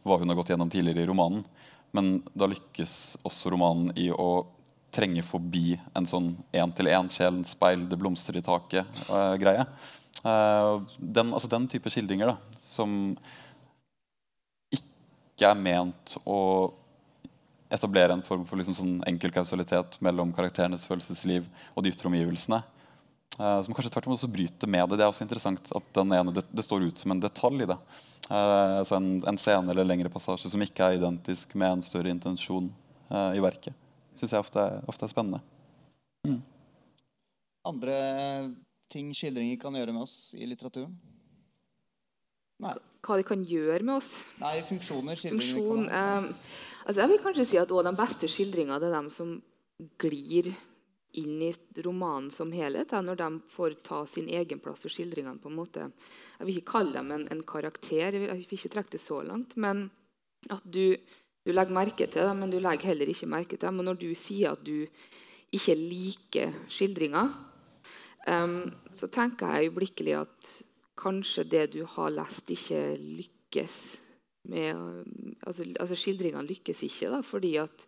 [0.06, 1.42] hva hun har gått gjennom tidligere i romanen.
[1.96, 4.30] Men da lykkes også romanen i å
[4.94, 9.66] trenge forbi en sånn én-til-én, sjelen, speil, det blomstrer i taket-greie.
[10.24, 13.14] Uh, uh, den, altså den type skildringer da, som
[14.74, 16.40] ikke er ment å
[17.70, 22.60] etablere en form for liksom sånn enkel kausalitet mellom karakterenes følelsesliv og de ytre omgivelsene.
[23.38, 24.98] Uh, som kanskje tvert imot også bryter med det.
[24.98, 27.70] Det er også interessant at den ene, det, det står ut som en detalj i
[27.70, 27.78] det.
[28.26, 32.12] Uh, altså en, en, scene eller lengre passasje som ikke er identisk med en større
[32.12, 32.68] intensjon
[33.10, 33.74] i verket.
[34.18, 35.40] Syns jeg ofte ofte er spennende.
[36.26, 36.40] Mm.
[37.70, 37.96] Andre
[38.90, 40.96] ting skildringer kan gjøre med oss i litteraturen?
[42.60, 42.74] Nei.
[43.00, 44.10] Hva de kan gjøre med oss?
[44.42, 45.20] Nei, funksjoner.
[45.20, 46.26] Funksjon, eh,
[46.84, 49.38] altså jeg vil kanskje si at de beste skildringene er de som
[50.00, 50.50] glir
[51.18, 52.92] inn i romanen som helhet.
[52.92, 55.38] når de får ta sin egen plass i skildringene.
[55.38, 55.92] på en måte.
[56.38, 59.00] Jeg vil ikke kalle dem en, en karakter, jeg vil, jeg vil, ikke trekke det
[59.00, 59.56] så langt.
[59.56, 59.90] Men
[60.48, 60.96] at du,
[61.46, 63.80] du, legger merke til dem, men du legger heller ikke merke til dem.
[63.80, 64.86] Og når du sier at du
[65.56, 67.32] ikke liker skildringer,
[68.28, 68.60] um,
[68.94, 70.52] så tenker jeg øyeblikkelig at
[71.00, 73.80] kanskje det du har lest, ikke lykkes
[74.50, 75.04] med
[75.46, 77.84] altså, altså Skildringene lykkes ikke, da, fordi at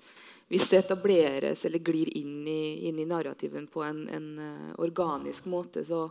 [0.53, 5.47] hvis det etableres eller glir inn i, inn i narrativen på en, en uh, organisk
[5.49, 6.05] måte, så,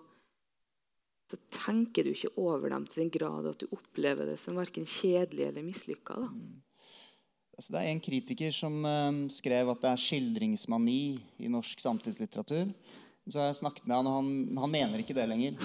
[1.29, 4.87] så, tenker du ikke over dem til den grad at du opplever det som verken
[4.89, 6.17] kjedelig eller mislykka.
[6.31, 6.55] Mm.
[7.61, 11.01] Altså, det er en kritiker som uh, skrev at det er skildringsmani
[11.45, 12.71] i norsk samtidslitteratur.
[13.29, 14.29] Så jeg snakket med han, og han,
[14.63, 15.59] han mener ikke det lenger.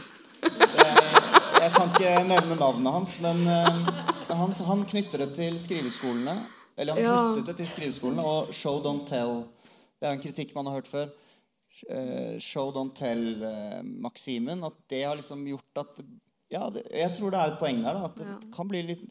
[0.45, 1.07] Så jeg,
[1.57, 3.89] jeg kan ikke nevne navnet hans, men uh,
[4.29, 6.35] han, han, knytter det til skriveskolene.
[6.77, 9.47] Eller han knyttet det til skriveskolene og show don't tell.
[9.97, 11.09] Det er en kritikk man har hørt før.
[11.89, 14.69] Uh, show don't tell-maksimen.
[14.69, 16.05] At det har liksom gjort at
[16.47, 17.97] Ja, det, jeg tror det er et poeng der.
[17.97, 18.37] Da, at det ja.
[18.55, 19.09] kan bli litt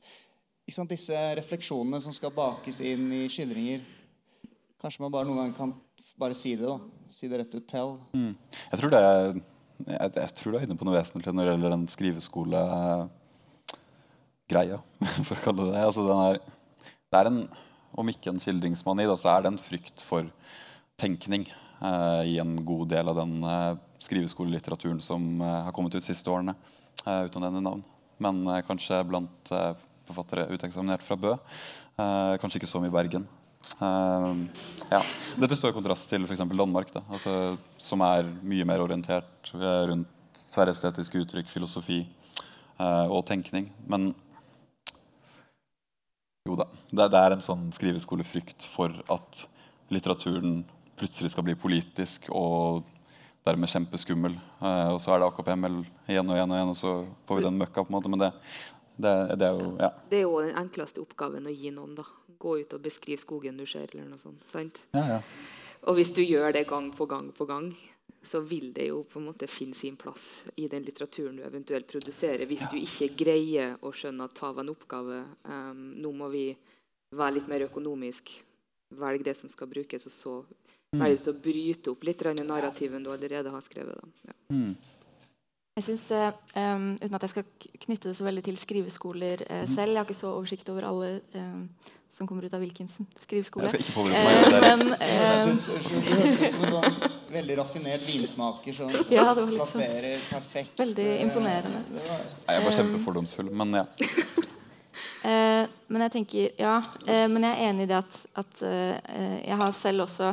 [0.73, 3.83] sant, Disse refleksjonene som skal bakes inn i skildringer
[4.81, 5.73] Kanskje man bare noen ganger kan
[6.19, 6.65] bare si det.
[6.65, 6.79] da
[7.15, 7.67] Si det rett ut.
[7.67, 7.93] Tell.
[8.13, 8.33] Mm.
[8.71, 9.03] Jeg tror det
[9.83, 14.77] jeg, jeg, tror du er inne på noe vesentlig når det gjelder den skriveskolegreia,
[15.27, 15.83] for å kalle det det.
[15.83, 16.39] Altså, er,
[17.11, 17.41] det er en,
[17.99, 20.23] om ikke en skildringsmani, da, så er det en frykt for
[21.01, 23.73] tenkning eh, i en god del av den eh,
[24.05, 26.53] skriveskolelitteraturen som eh, har kommet ut de siste årene,
[27.03, 27.83] eh, uten å nevne navn.
[28.23, 29.73] Men eh, kanskje blant eh,
[30.07, 31.35] forfattere uteksaminert fra Bø.
[32.41, 33.27] kanskje ikke så mye i Bergen.
[33.81, 34.35] Eh,
[34.91, 35.01] ja.
[35.41, 36.43] Dette står i kontrast til f.eks.
[36.51, 43.69] Danmark, da, altså, som er mye mer orientert rundt tverrestetiske uttrykk, filosofi eh, og tenkning.
[43.89, 44.11] Men
[46.45, 49.45] jo da, det, det, er en sånn skriveskolefrykt for at
[49.93, 50.59] litteraturen
[50.99, 52.85] plutselig skal bli politisk og
[53.45, 54.35] dermed kjempeskummel.
[54.35, 56.93] Eh, og så er det AKP-ML igjen og igjen, og igjen, og så
[57.27, 57.83] får vi den møkka.
[57.83, 58.31] på en måte, Men det,
[58.97, 59.89] det, det er jo ja.
[60.09, 62.05] Det er jo den enkleste oppgaven å gi noen, da
[62.39, 64.43] gå ut og beskrive skogen du ser, eller noe sånt.
[64.51, 64.79] sant?
[64.95, 65.19] Ja, ja.
[65.85, 67.69] Og hvis du gjør det gang på gang på gang,
[68.25, 71.87] så vil det jo på en måte finne sin plass i den litteraturen du eventuelt
[71.87, 72.47] produserer.
[72.49, 76.47] Hvis du ikke greier å skjønne at ta av en oppgave um, Nå må vi
[77.13, 78.33] være litt mer økonomisk.
[78.97, 81.03] Velge det som skal brukes, og så mm.
[81.03, 84.01] velge å bryte opp litt narrativen du allerede har skrevet.
[84.01, 84.31] Da.
[84.31, 84.37] Ja.
[84.49, 84.73] Mm.
[85.75, 86.11] Jeg synes,
[86.55, 87.43] um, Uten at jeg skal
[87.83, 91.19] knytte det så veldig til skriveskoler uh, selv Jeg har ikke så oversikt over alle
[91.35, 93.67] uh, som kommer ut av Wilkinson skriveskole.
[93.67, 97.57] Jeg skal ikke påvirke meg uh, Men, uh, du hørtes ut som en sånn veldig
[97.59, 100.79] raffinert vinsmaker som, som ja, plasserer sånn, perfekt.
[100.79, 101.83] Veldig imponerende.
[101.97, 103.85] Var, jeg var kjempefordomsfull, men ja.
[105.25, 108.95] Uh, men jeg tenker Ja, uh, men jeg er enig i det at, at uh,
[109.43, 110.31] jeg har selv også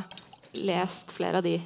[0.62, 1.56] lest flere av de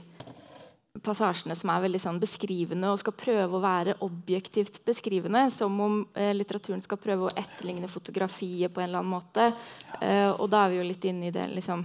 [1.05, 5.47] passasjene som er veldig sånn beskrivende og skal prøve å være objektivt beskrivende.
[5.55, 9.51] Som om eh, litteraturen skal prøve å etterligne fotografiet på en eller annen måte.
[10.01, 11.85] Eh, og da er vi jo litt inne i det liksom,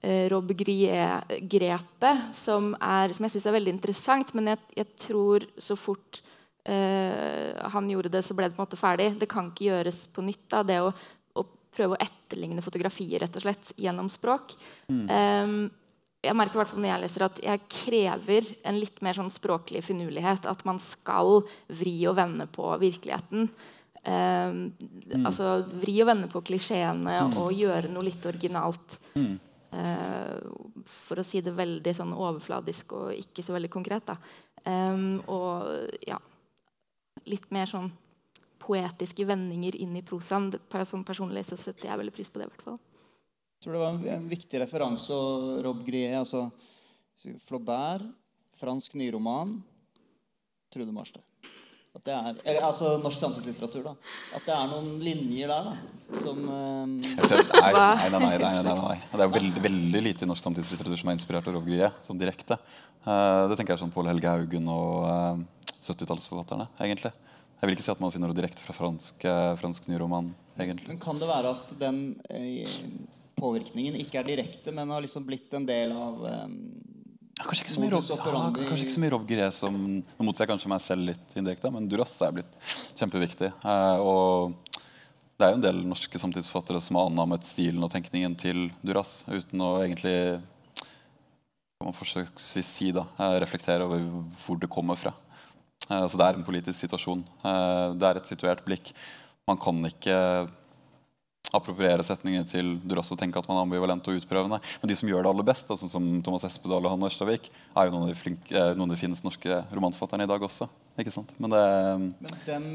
[0.00, 4.34] eh, Rob Grier-grepet, som, som, jeg syns er veldig interessant.
[4.38, 6.22] Men jeg, jeg tror så fort
[6.68, 9.12] eh, han gjorde det, så ble det på en måte ferdig.
[9.20, 10.46] Det kan ikke gjøres på nytt.
[10.54, 10.94] Da, det å,
[11.38, 14.56] å prøve å etterligne fotografier rett og slett gjennom språk.
[14.90, 15.04] Mm.
[15.08, 15.60] Um,
[16.24, 20.48] jeg merker hvert når jeg leser at jeg krever en litt mer sånn språklig finurlighet.
[20.50, 23.50] At man skal vri og vende på virkeligheten.
[24.02, 25.22] Eh, mm.
[25.22, 27.36] Altså vri og vende på klisjeene mm.
[27.38, 28.98] og gjøre noe litt originalt.
[29.14, 29.36] Mm.
[29.78, 30.34] Eh,
[30.88, 34.10] for å si det veldig sånn overfladisk og ikke så veldig konkret.
[34.66, 35.70] Um, og
[36.02, 36.18] ja
[37.28, 37.90] litt mer sånn
[38.62, 40.50] poetiske vendinger inn i prosaen.
[40.88, 42.48] Sånn personlig så setter jeg veldig pris på det.
[42.48, 42.78] i hvert fall.
[43.58, 45.10] Jeg tror det var en, en viktig referanse.
[45.10, 46.44] Og Rob Grier, altså
[47.42, 48.04] Flaubert,
[48.60, 49.56] fransk nyroman,
[50.70, 51.24] Trude Marstein.
[51.98, 53.88] At det er, eller, altså norsk samtidslitteratur.
[53.88, 53.94] da.
[54.36, 55.72] At det er noen linjer der da,
[56.22, 56.92] som um...
[57.26, 58.98] Ser, nei, nei, nei, nei, nei, nei, nei.
[59.10, 61.96] Det er jo veldig, veldig lite i norsk samtidslitteratur som er inspirert av Rob Grier.
[62.06, 62.60] Sånn direkte.
[63.02, 65.42] Uh, det tenker jeg sånn Pål Helge Haugen og uh,
[65.82, 66.70] 70-tallsforfatterne.
[66.86, 67.10] egentlig.
[67.58, 70.30] Jeg vil ikke si at man finner noe direkte fra fransk, uh, fransk nyroman.
[70.60, 70.92] egentlig.
[70.92, 72.78] Men kan det være at den eh,
[73.38, 76.56] påvirkningen ikke er direkte, men har liksom blitt en del av um,
[77.38, 80.44] Ja, kanskje ikke så Rob, ja, kanskje ikke så mye Rob Gré som Nå motser
[80.44, 82.56] jeg kanskje meg selv litt indirekte, men Duras er blitt
[82.98, 83.52] kjempeviktig.
[83.54, 84.56] Eh, og
[85.38, 89.20] det er jo en del norske samtidsforfattere som har anammet stilen og tenkningen til Duras
[89.30, 90.16] uten å egentlig
[91.78, 94.02] kan man forsøksvis si da, eh, reflektere over
[94.34, 95.12] hvor det kommer fra.
[95.88, 97.22] Eh, altså Det er en politisk situasjon.
[97.44, 98.92] Eh, det er et situert blikk.
[99.46, 100.50] Man kan ikke
[101.54, 104.58] appropriere setninger til du også tenker at man er ambivalent og utprøvende.
[104.82, 107.88] Men de som gjør det aller best, sånn som Thomas Espedal og Hanne Ørstavik, er
[107.88, 110.68] jo noen av de, flinke, eh, noen av de fineste norske romanforfatterne i dag også.
[111.00, 111.32] Ikke sant?
[111.40, 111.62] Men det
[112.20, 112.66] Men den,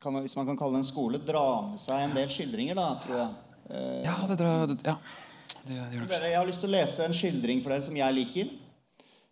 [0.00, 2.78] kan man, hvis man kan kalle det en skole, drar med seg en del skildringer,
[2.78, 3.30] da, tror jeg.
[3.70, 4.96] Eh, Ja, det drar det- Ja.
[5.60, 7.94] Det, det gjør det jeg har lyst til å lese en skildring for dere som
[7.94, 8.50] jeg liker.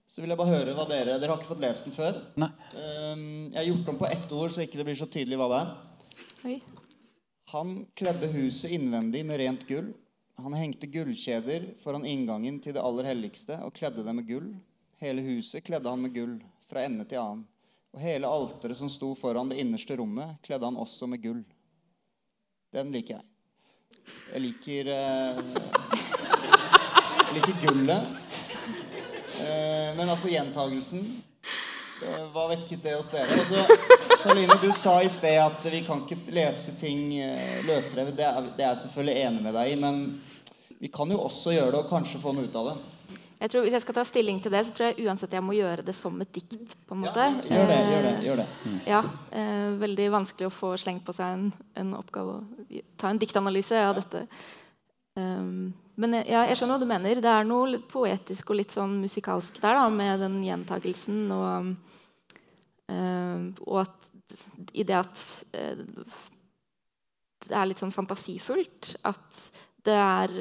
[0.09, 2.21] Så vil jeg bare høre hva dere Dere har ikke fått lest den før.
[2.37, 2.51] Nei.
[2.75, 3.17] Eh,
[3.53, 5.61] jeg har gjort om på ett ord, så ikke det blir så tydelig hva det
[5.63, 5.75] er.
[6.45, 6.63] Oi.
[7.51, 9.93] Han kledde huset innvendig med rent gull.
[10.37, 14.51] Han hengte gullkjeder foran inngangen til det aller helligste og kledde det med gull.
[15.01, 16.35] Hele huset kledde han med gull,
[16.69, 17.47] fra ende til annen.
[17.97, 21.41] Og hele alteret som sto foran det innerste rommet, kledde han også med gull.
[22.77, 23.25] Den liker jeg.
[24.35, 25.41] Jeg liker eh,
[27.25, 28.13] Jeg liker gullet.
[29.41, 31.01] Eh, men altså gjentagelsen
[32.05, 33.33] eh, Hva vekket det hos dere?
[33.33, 38.17] Og Altså, Karoline, du sa i sted at vi kan ikke lese ting eh, løsrevet.
[38.19, 40.01] Det er, det er jeg selvfølgelig enig med deg i, men
[40.79, 42.77] vi kan jo også gjøre det og kanskje få noe ut av det.
[43.39, 45.55] Jeg tror Hvis jeg skal ta stilling til det, så tror jeg uansett jeg må
[45.55, 46.57] gjøre det som et dikt.
[46.89, 47.27] på en måte.
[47.47, 48.15] Gjør det, gjør det.
[48.27, 48.47] gjør det.
[48.89, 53.21] Ja, eh, Veldig vanskelig å få slengt på seg en, en oppgave å ta en
[53.23, 54.25] diktanalyse av dette.
[55.19, 57.23] Um, men jeg, ja, jeg skjønner hva du mener.
[57.23, 61.23] Det er noe poetisk og litt sånn musikalsk der da, med den gjentagelsen.
[61.35, 61.71] Og,
[62.89, 64.09] og at
[64.77, 65.23] i det at
[65.57, 65.83] eh,
[67.49, 68.95] det er litt sånn fantasifullt.
[69.09, 69.49] At
[69.87, 70.33] det er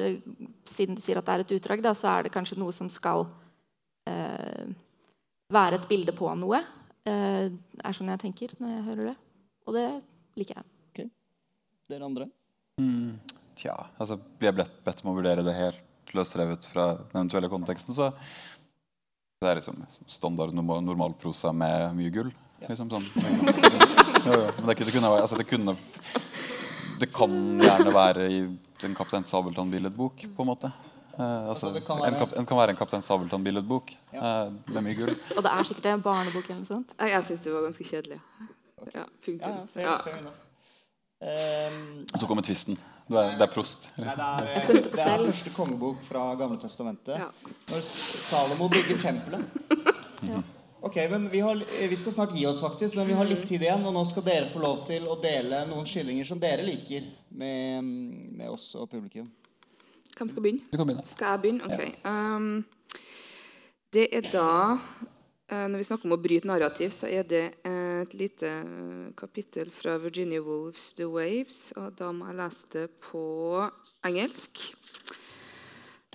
[0.68, 2.90] Siden du sier at det er et utdrag, da, så er det kanskje noe som
[2.92, 3.24] skal
[4.10, 4.68] eh,
[5.52, 6.60] være et bilde på noe.
[7.08, 9.14] Uh, er sånn jeg tenker når jeg hører det.
[9.64, 9.86] Og det
[10.36, 10.66] liker jeg.
[11.88, 12.26] Dere andre?
[12.82, 13.16] Mm,
[13.56, 17.48] tja, altså blir jeg bedt, bedt om å vurdere det helt løsrevet fra den eventuelle
[17.48, 18.10] konteksten, så
[19.38, 19.76] det er liksom
[20.10, 22.30] standard normal, normalprosa med mye gull.
[22.66, 23.04] Liksom sånn.
[24.28, 25.72] Jo, jo, Men det, kunne- det kunne altså, det kunne
[26.98, 28.38] Det kan gjerne være i
[28.84, 30.72] en Kaptein Sabeltann-billedbok, på en måte.
[31.14, 34.50] Eh, altså, Altså, det kan en, være- kap, en kan være en Kaptein Sabeltann-billedbok eh,
[34.74, 35.14] med mye gull.
[35.36, 36.92] Og det er sikkert en barnebok eller noe sånt.
[36.98, 38.18] Jeg, syns det var ganske kjedelig.
[38.18, 39.54] Ja, Ja, punktum.
[39.54, 40.34] ja, fair, Ja.
[41.22, 42.76] Ehm, så kommer tvisten.
[43.08, 43.88] Det er, det er prost.
[43.96, 47.16] nei, det er, det er første kongebok fra Gamle testamentet.
[47.16, 47.30] Ja.
[47.70, 49.44] Når Salomo bygger tempelet.
[50.80, 53.64] Ok, men vi, har, vi skal snart gi oss, faktisk, men vi har litt tid
[53.64, 53.82] igjen.
[53.88, 57.88] Og nå skal dere få lov til å dele noen skillinger som dere liker, med,
[58.38, 59.26] med oss og publikum.
[60.18, 60.68] Hvem skal begynne?
[60.70, 61.06] Du kan begynne.
[61.08, 61.64] Skal jeg begynne?
[61.66, 61.82] Ok.
[62.04, 62.66] Um,
[63.94, 65.17] det er da eh,
[65.48, 69.70] Når vi snakker om å bryte narrativ, så er det eh, et lite eh, kapittel
[69.72, 71.72] fra Virginia Woolfs 'The Waves'.
[71.80, 73.22] Og da må jeg lese det på
[74.04, 74.66] engelsk.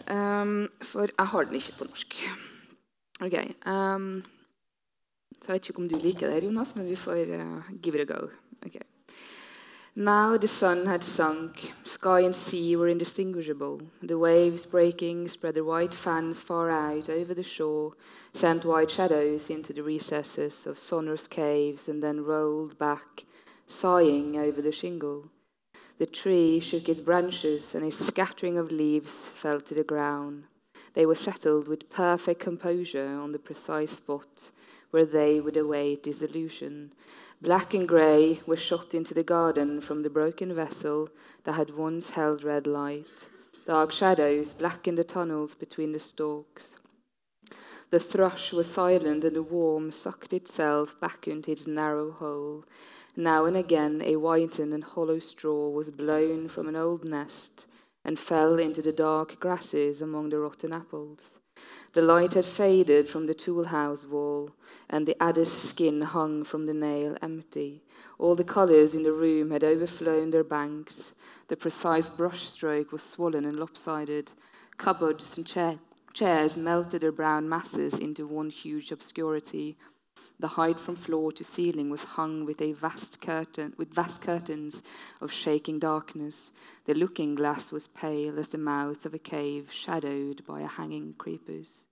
[0.05, 2.21] Um, for jeg har den ikke på norsk.
[3.25, 3.35] Ok.
[3.65, 4.23] Um,
[5.41, 8.05] så jeg vet ikke om du liker det, Jonas, men vi får uh, give it
[8.05, 8.29] a go.
[8.65, 8.77] Ok.
[9.95, 11.71] Now the sun had sunk.
[11.83, 13.79] Sky and sea were indistinguishable.
[14.01, 17.93] The waves breaking spread their white fans far out over the shore,
[18.33, 23.25] sent white shadows into the recesses of sonorous caves, and then rolled back,
[23.67, 25.29] sighing over the shingle.
[25.99, 30.45] The tree shook its branches, and a scattering of leaves fell to the ground.
[30.95, 34.49] They were settled with perfect composure on the precise spot
[34.89, 36.93] where they would await dissolution.
[37.43, 41.09] Black and grey were shot into the garden from the broken vessel
[41.43, 43.27] that had once held red light.
[43.67, 46.77] Dark shadows blackened the tunnels between the stalks.
[47.89, 52.63] The thrush was silent, and the worm sucked itself back into its narrow hole.
[53.17, 57.65] Now and again, a whitened and hollow straw was blown from an old nest
[58.05, 61.32] and fell into the dark grasses among the rotten apples.
[61.93, 64.51] The light had faded from the tool house wall,
[64.89, 67.83] and the adder's skin hung from the nail empty.
[68.17, 71.13] All the colours in the room had overflown their banks.
[71.49, 74.31] The precise brushstroke was swollen and lopsided.
[74.77, 75.77] Cupboards and cha-
[76.13, 79.77] chairs melted their brown masses into one huge obscurity.
[80.43, 84.83] The height from floor to ceiling was hung with a vast curtain, with vast curtains
[85.21, 86.51] of shaking darkness.
[86.83, 91.85] The looking glass was pale as the mouth of a cave, shadowed by hanging creepers.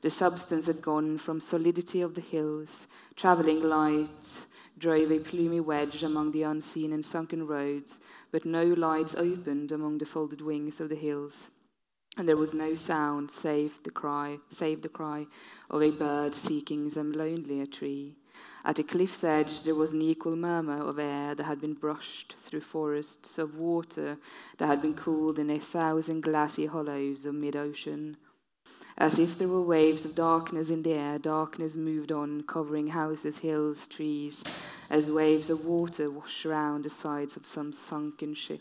[0.00, 2.88] The substance had gone from solidity of the hills.
[3.14, 4.46] Travelling light
[4.76, 8.00] drove a plumy wedge among the unseen and sunken roads,
[8.32, 11.50] but no lights opened among the folded wings of the hills
[12.16, 15.26] and there was no sound save the cry, save the cry
[15.70, 18.16] of a bird seeking some lonelier tree.
[18.64, 22.34] At a cliff's edge there was an equal murmur of air that had been brushed
[22.38, 24.18] through forests of water
[24.58, 28.16] that had been cooled in a thousand glassy hollows of mid-ocean.
[28.98, 33.38] As if there were waves of darkness in the air, darkness moved on, covering houses,
[33.38, 34.44] hills, trees,
[34.90, 38.60] as waves of water wash round the sides of some sunken ship.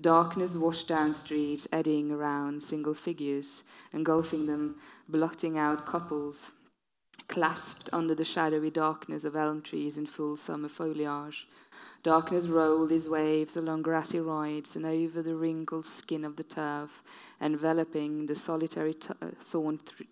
[0.00, 3.62] Darkness washed down streets, eddying around single figures,
[3.92, 4.76] engulfing them,
[5.08, 6.52] blotting out couples,
[7.28, 11.46] clasped under the shadowy darkness of elm trees in full summer foliage.
[12.02, 17.02] Darkness rolled its waves along grassy rides and over the wrinkled skin of the turf,
[17.40, 20.08] enveloping the solitary t- thorn th-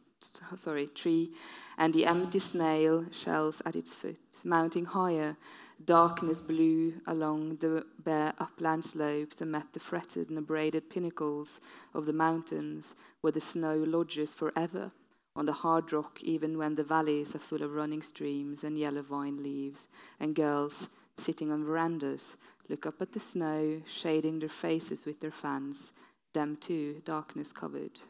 [0.56, 1.30] sorry, tree
[1.78, 4.18] and the empty snail shells at its foot.
[4.44, 5.36] Mounting higher,
[5.84, 11.60] darkness blew along the bare upland slopes and met the fretted and abraded pinnacles
[11.94, 14.92] of the mountains where the snow lodges forever
[15.36, 19.02] on the hard rock, even when the valleys are full of running streams and yellow
[19.02, 19.86] vine leaves,
[20.18, 22.36] and girls sitting on verandas
[22.68, 25.92] look up at the snow, shading their faces with their fans,
[26.32, 28.00] them too darkness covered.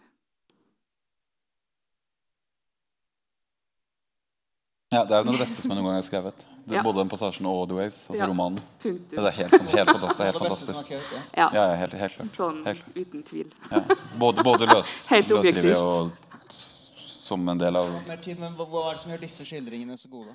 [4.90, 6.40] Ja, Det er jo noe av det beste som jeg noen gang har skrevet.
[6.66, 6.82] Det, Ja.
[6.82, 8.26] Både den passasjen og The Waves, altså Ja.
[8.26, 8.58] romanen.
[8.82, 9.06] Punktum.
[9.08, 10.24] Det er helt, helt, helt fantastisk.
[10.24, 10.84] Helt fantastisk.
[10.84, 11.50] skrevet, ja.
[11.54, 12.34] Ja, Ja, helt, helt klart.
[12.36, 13.52] sånn Helt uten tvil.
[13.70, 13.80] Ja.
[14.18, 14.90] Både, både løs,
[15.30, 15.76] objektivt.
[15.76, 16.10] og
[16.50, 20.34] som en del av men hva, hva er det som gjør disse skildringene så gode?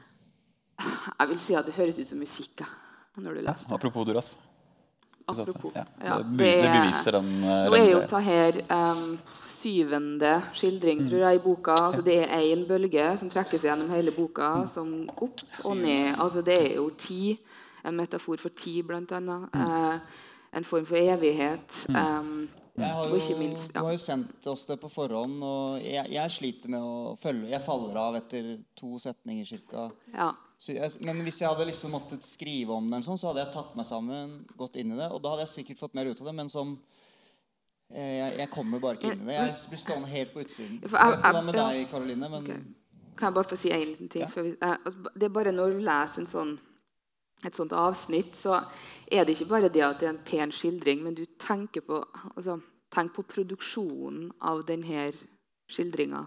[1.20, 2.64] Jeg vil si at det høres ut som musikk
[3.18, 3.72] når du leser det.
[3.76, 4.38] Apropos Duras.
[5.28, 5.72] Apropos.
[5.76, 5.84] Ja.
[6.04, 9.18] Ja, det, det beviser den eh, Nå er jo ta her um,
[9.56, 11.10] syvende skildring, Mm.
[11.10, 11.72] tror jeg, i boka.
[11.88, 14.68] Altså, det er én bølge som trekkes gjennom hele boka, Mm.
[14.68, 16.16] som opp og ned.
[16.20, 17.40] Altså, det er jo ti.
[17.86, 19.50] En metafor for ti, blant annet.
[19.54, 19.62] Mm.
[19.62, 20.00] Eh,
[20.58, 21.86] en form for evighet.
[21.90, 22.48] Um,
[22.78, 25.80] Jeg har og jo, ikke minst Du har jo sendt oss det på forhånd, og
[25.82, 29.90] jeg, jeg sliter med å følge Jeg faller av etter to setninger ca.
[30.14, 30.32] ja.
[30.56, 33.74] Jeg, men hvis jeg hadde liksom måttet skrive om det, sånn, så hadde jeg tatt
[33.76, 35.10] meg sammen, gått inn i det.
[35.12, 36.72] Og da hadde jeg sikkert fått mer ut av det, men som
[37.92, 39.36] eh, jeg, jeg kommer bare ikke inn i det.
[39.36, 40.80] Jeg blir stående helt på utsiden.
[40.86, 42.64] For Jeg vet ikke hva med deg, Karoline, men okay.
[43.16, 44.24] Kan jeg bare få si en liten ting?
[44.28, 44.78] Ja.
[44.84, 46.58] altså, det er bare når du leser en sånn,
[47.46, 48.58] et sånt avsnitt, så
[49.12, 52.02] er det ikke bare det at det er en pen skildring, men du tenker på,
[52.34, 52.58] altså,
[52.96, 55.10] tenk på produksjonen av denne
[55.72, 56.26] skildringa.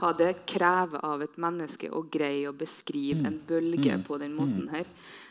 [0.00, 4.68] Hva det krever av et menneske å greie å beskrive en bølge på den måten
[4.72, 4.86] her.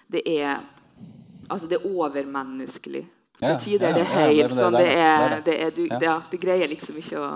[0.09, 0.59] Det er,
[1.49, 3.05] altså, det er overmenneskelig.
[3.39, 5.43] Ja, Til tider ja, det er det- helt det- sånn det Det er det.
[5.45, 5.99] det er, du, Ja.
[6.01, 7.29] ja, det greier liksom ikke å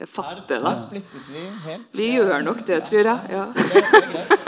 [0.00, 0.58] eh, fatte.
[0.62, 0.70] da.
[0.70, 1.86] her splittes vi helt.
[1.92, 3.20] Vi gjør nok det, tror jeg.
[3.30, 3.44] Ja.
[3.52, 4.40] Det, det er greit.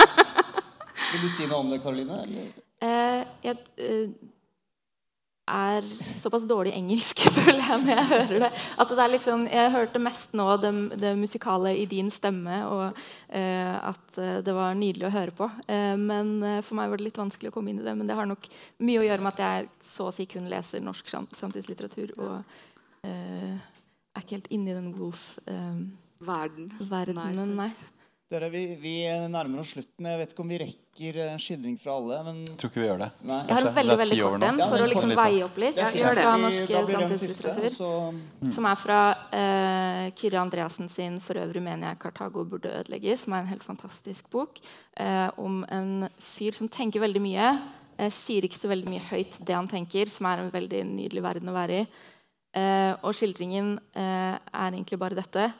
[1.13, 2.17] Vil du si noe om det, Karoline?
[2.23, 2.49] Eller?
[2.81, 4.09] Eh, jeg eh,
[5.47, 5.85] er
[6.17, 8.51] såpass dårlig engelsk, føler jeg, når jeg hører det.
[8.83, 10.73] At det er liksom, jeg hørte mest nå det,
[11.03, 15.51] det musikale i din stemme, og eh, at eh, det var nydelig å høre på.
[15.71, 17.95] Eh, men eh, for meg var det litt vanskelig å komme inn i det.
[17.99, 18.49] Men det har nok
[18.83, 22.17] mye å gjøre med at jeg så å si kun leser norsk samtidslitteratur.
[22.19, 23.55] Og eh,
[24.17, 24.91] er ikke helt inne i den
[26.17, 26.73] Verden.
[26.81, 27.61] Wolf-verdenen, sant.
[27.61, 27.96] nei.
[28.27, 28.93] Dere, vi, vi
[29.31, 30.07] nærmer oss slutten.
[30.11, 32.17] Jeg vet ikke om vi rekker skildring fra alle.
[32.27, 33.09] Men Jeg tror ikke vi gjør det.
[33.29, 33.37] nei.
[33.47, 35.79] Jeg har en veldig veldig kort en for ja, å liksom veie opp litt.
[35.79, 36.25] Ja, gjør det.
[36.27, 37.69] Fra norsk samtidslitteratur.
[37.77, 37.91] Så
[38.57, 38.99] Som er fra
[39.31, 43.65] uh, Kyrre Andreassen sin 'For øvrig mener jeg Kartago burde ødelegges', som er en helt
[43.65, 44.59] fantastisk bok
[44.99, 47.55] uh, om en fyr som tenker veldig mye.
[48.03, 51.23] uh, sier ikke så veldig mye høyt det han tenker, som er en veldig nydelig
[51.23, 51.87] verden å være i.
[52.57, 55.51] Eh, og skildringen eh, er egentlig bare dette.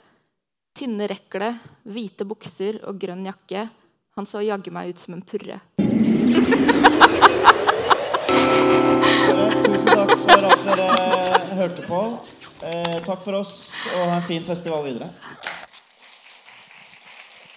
[0.77, 1.55] Tynne rekle,
[1.89, 3.63] hvite bukser og grønn jakke.
[4.19, 5.57] Han så jaggu meg ut som en purre.
[9.65, 12.03] tusen takk for at dere hørte på.
[12.69, 13.57] Eh, takk for oss,
[13.95, 15.09] og ha en fin festival videre.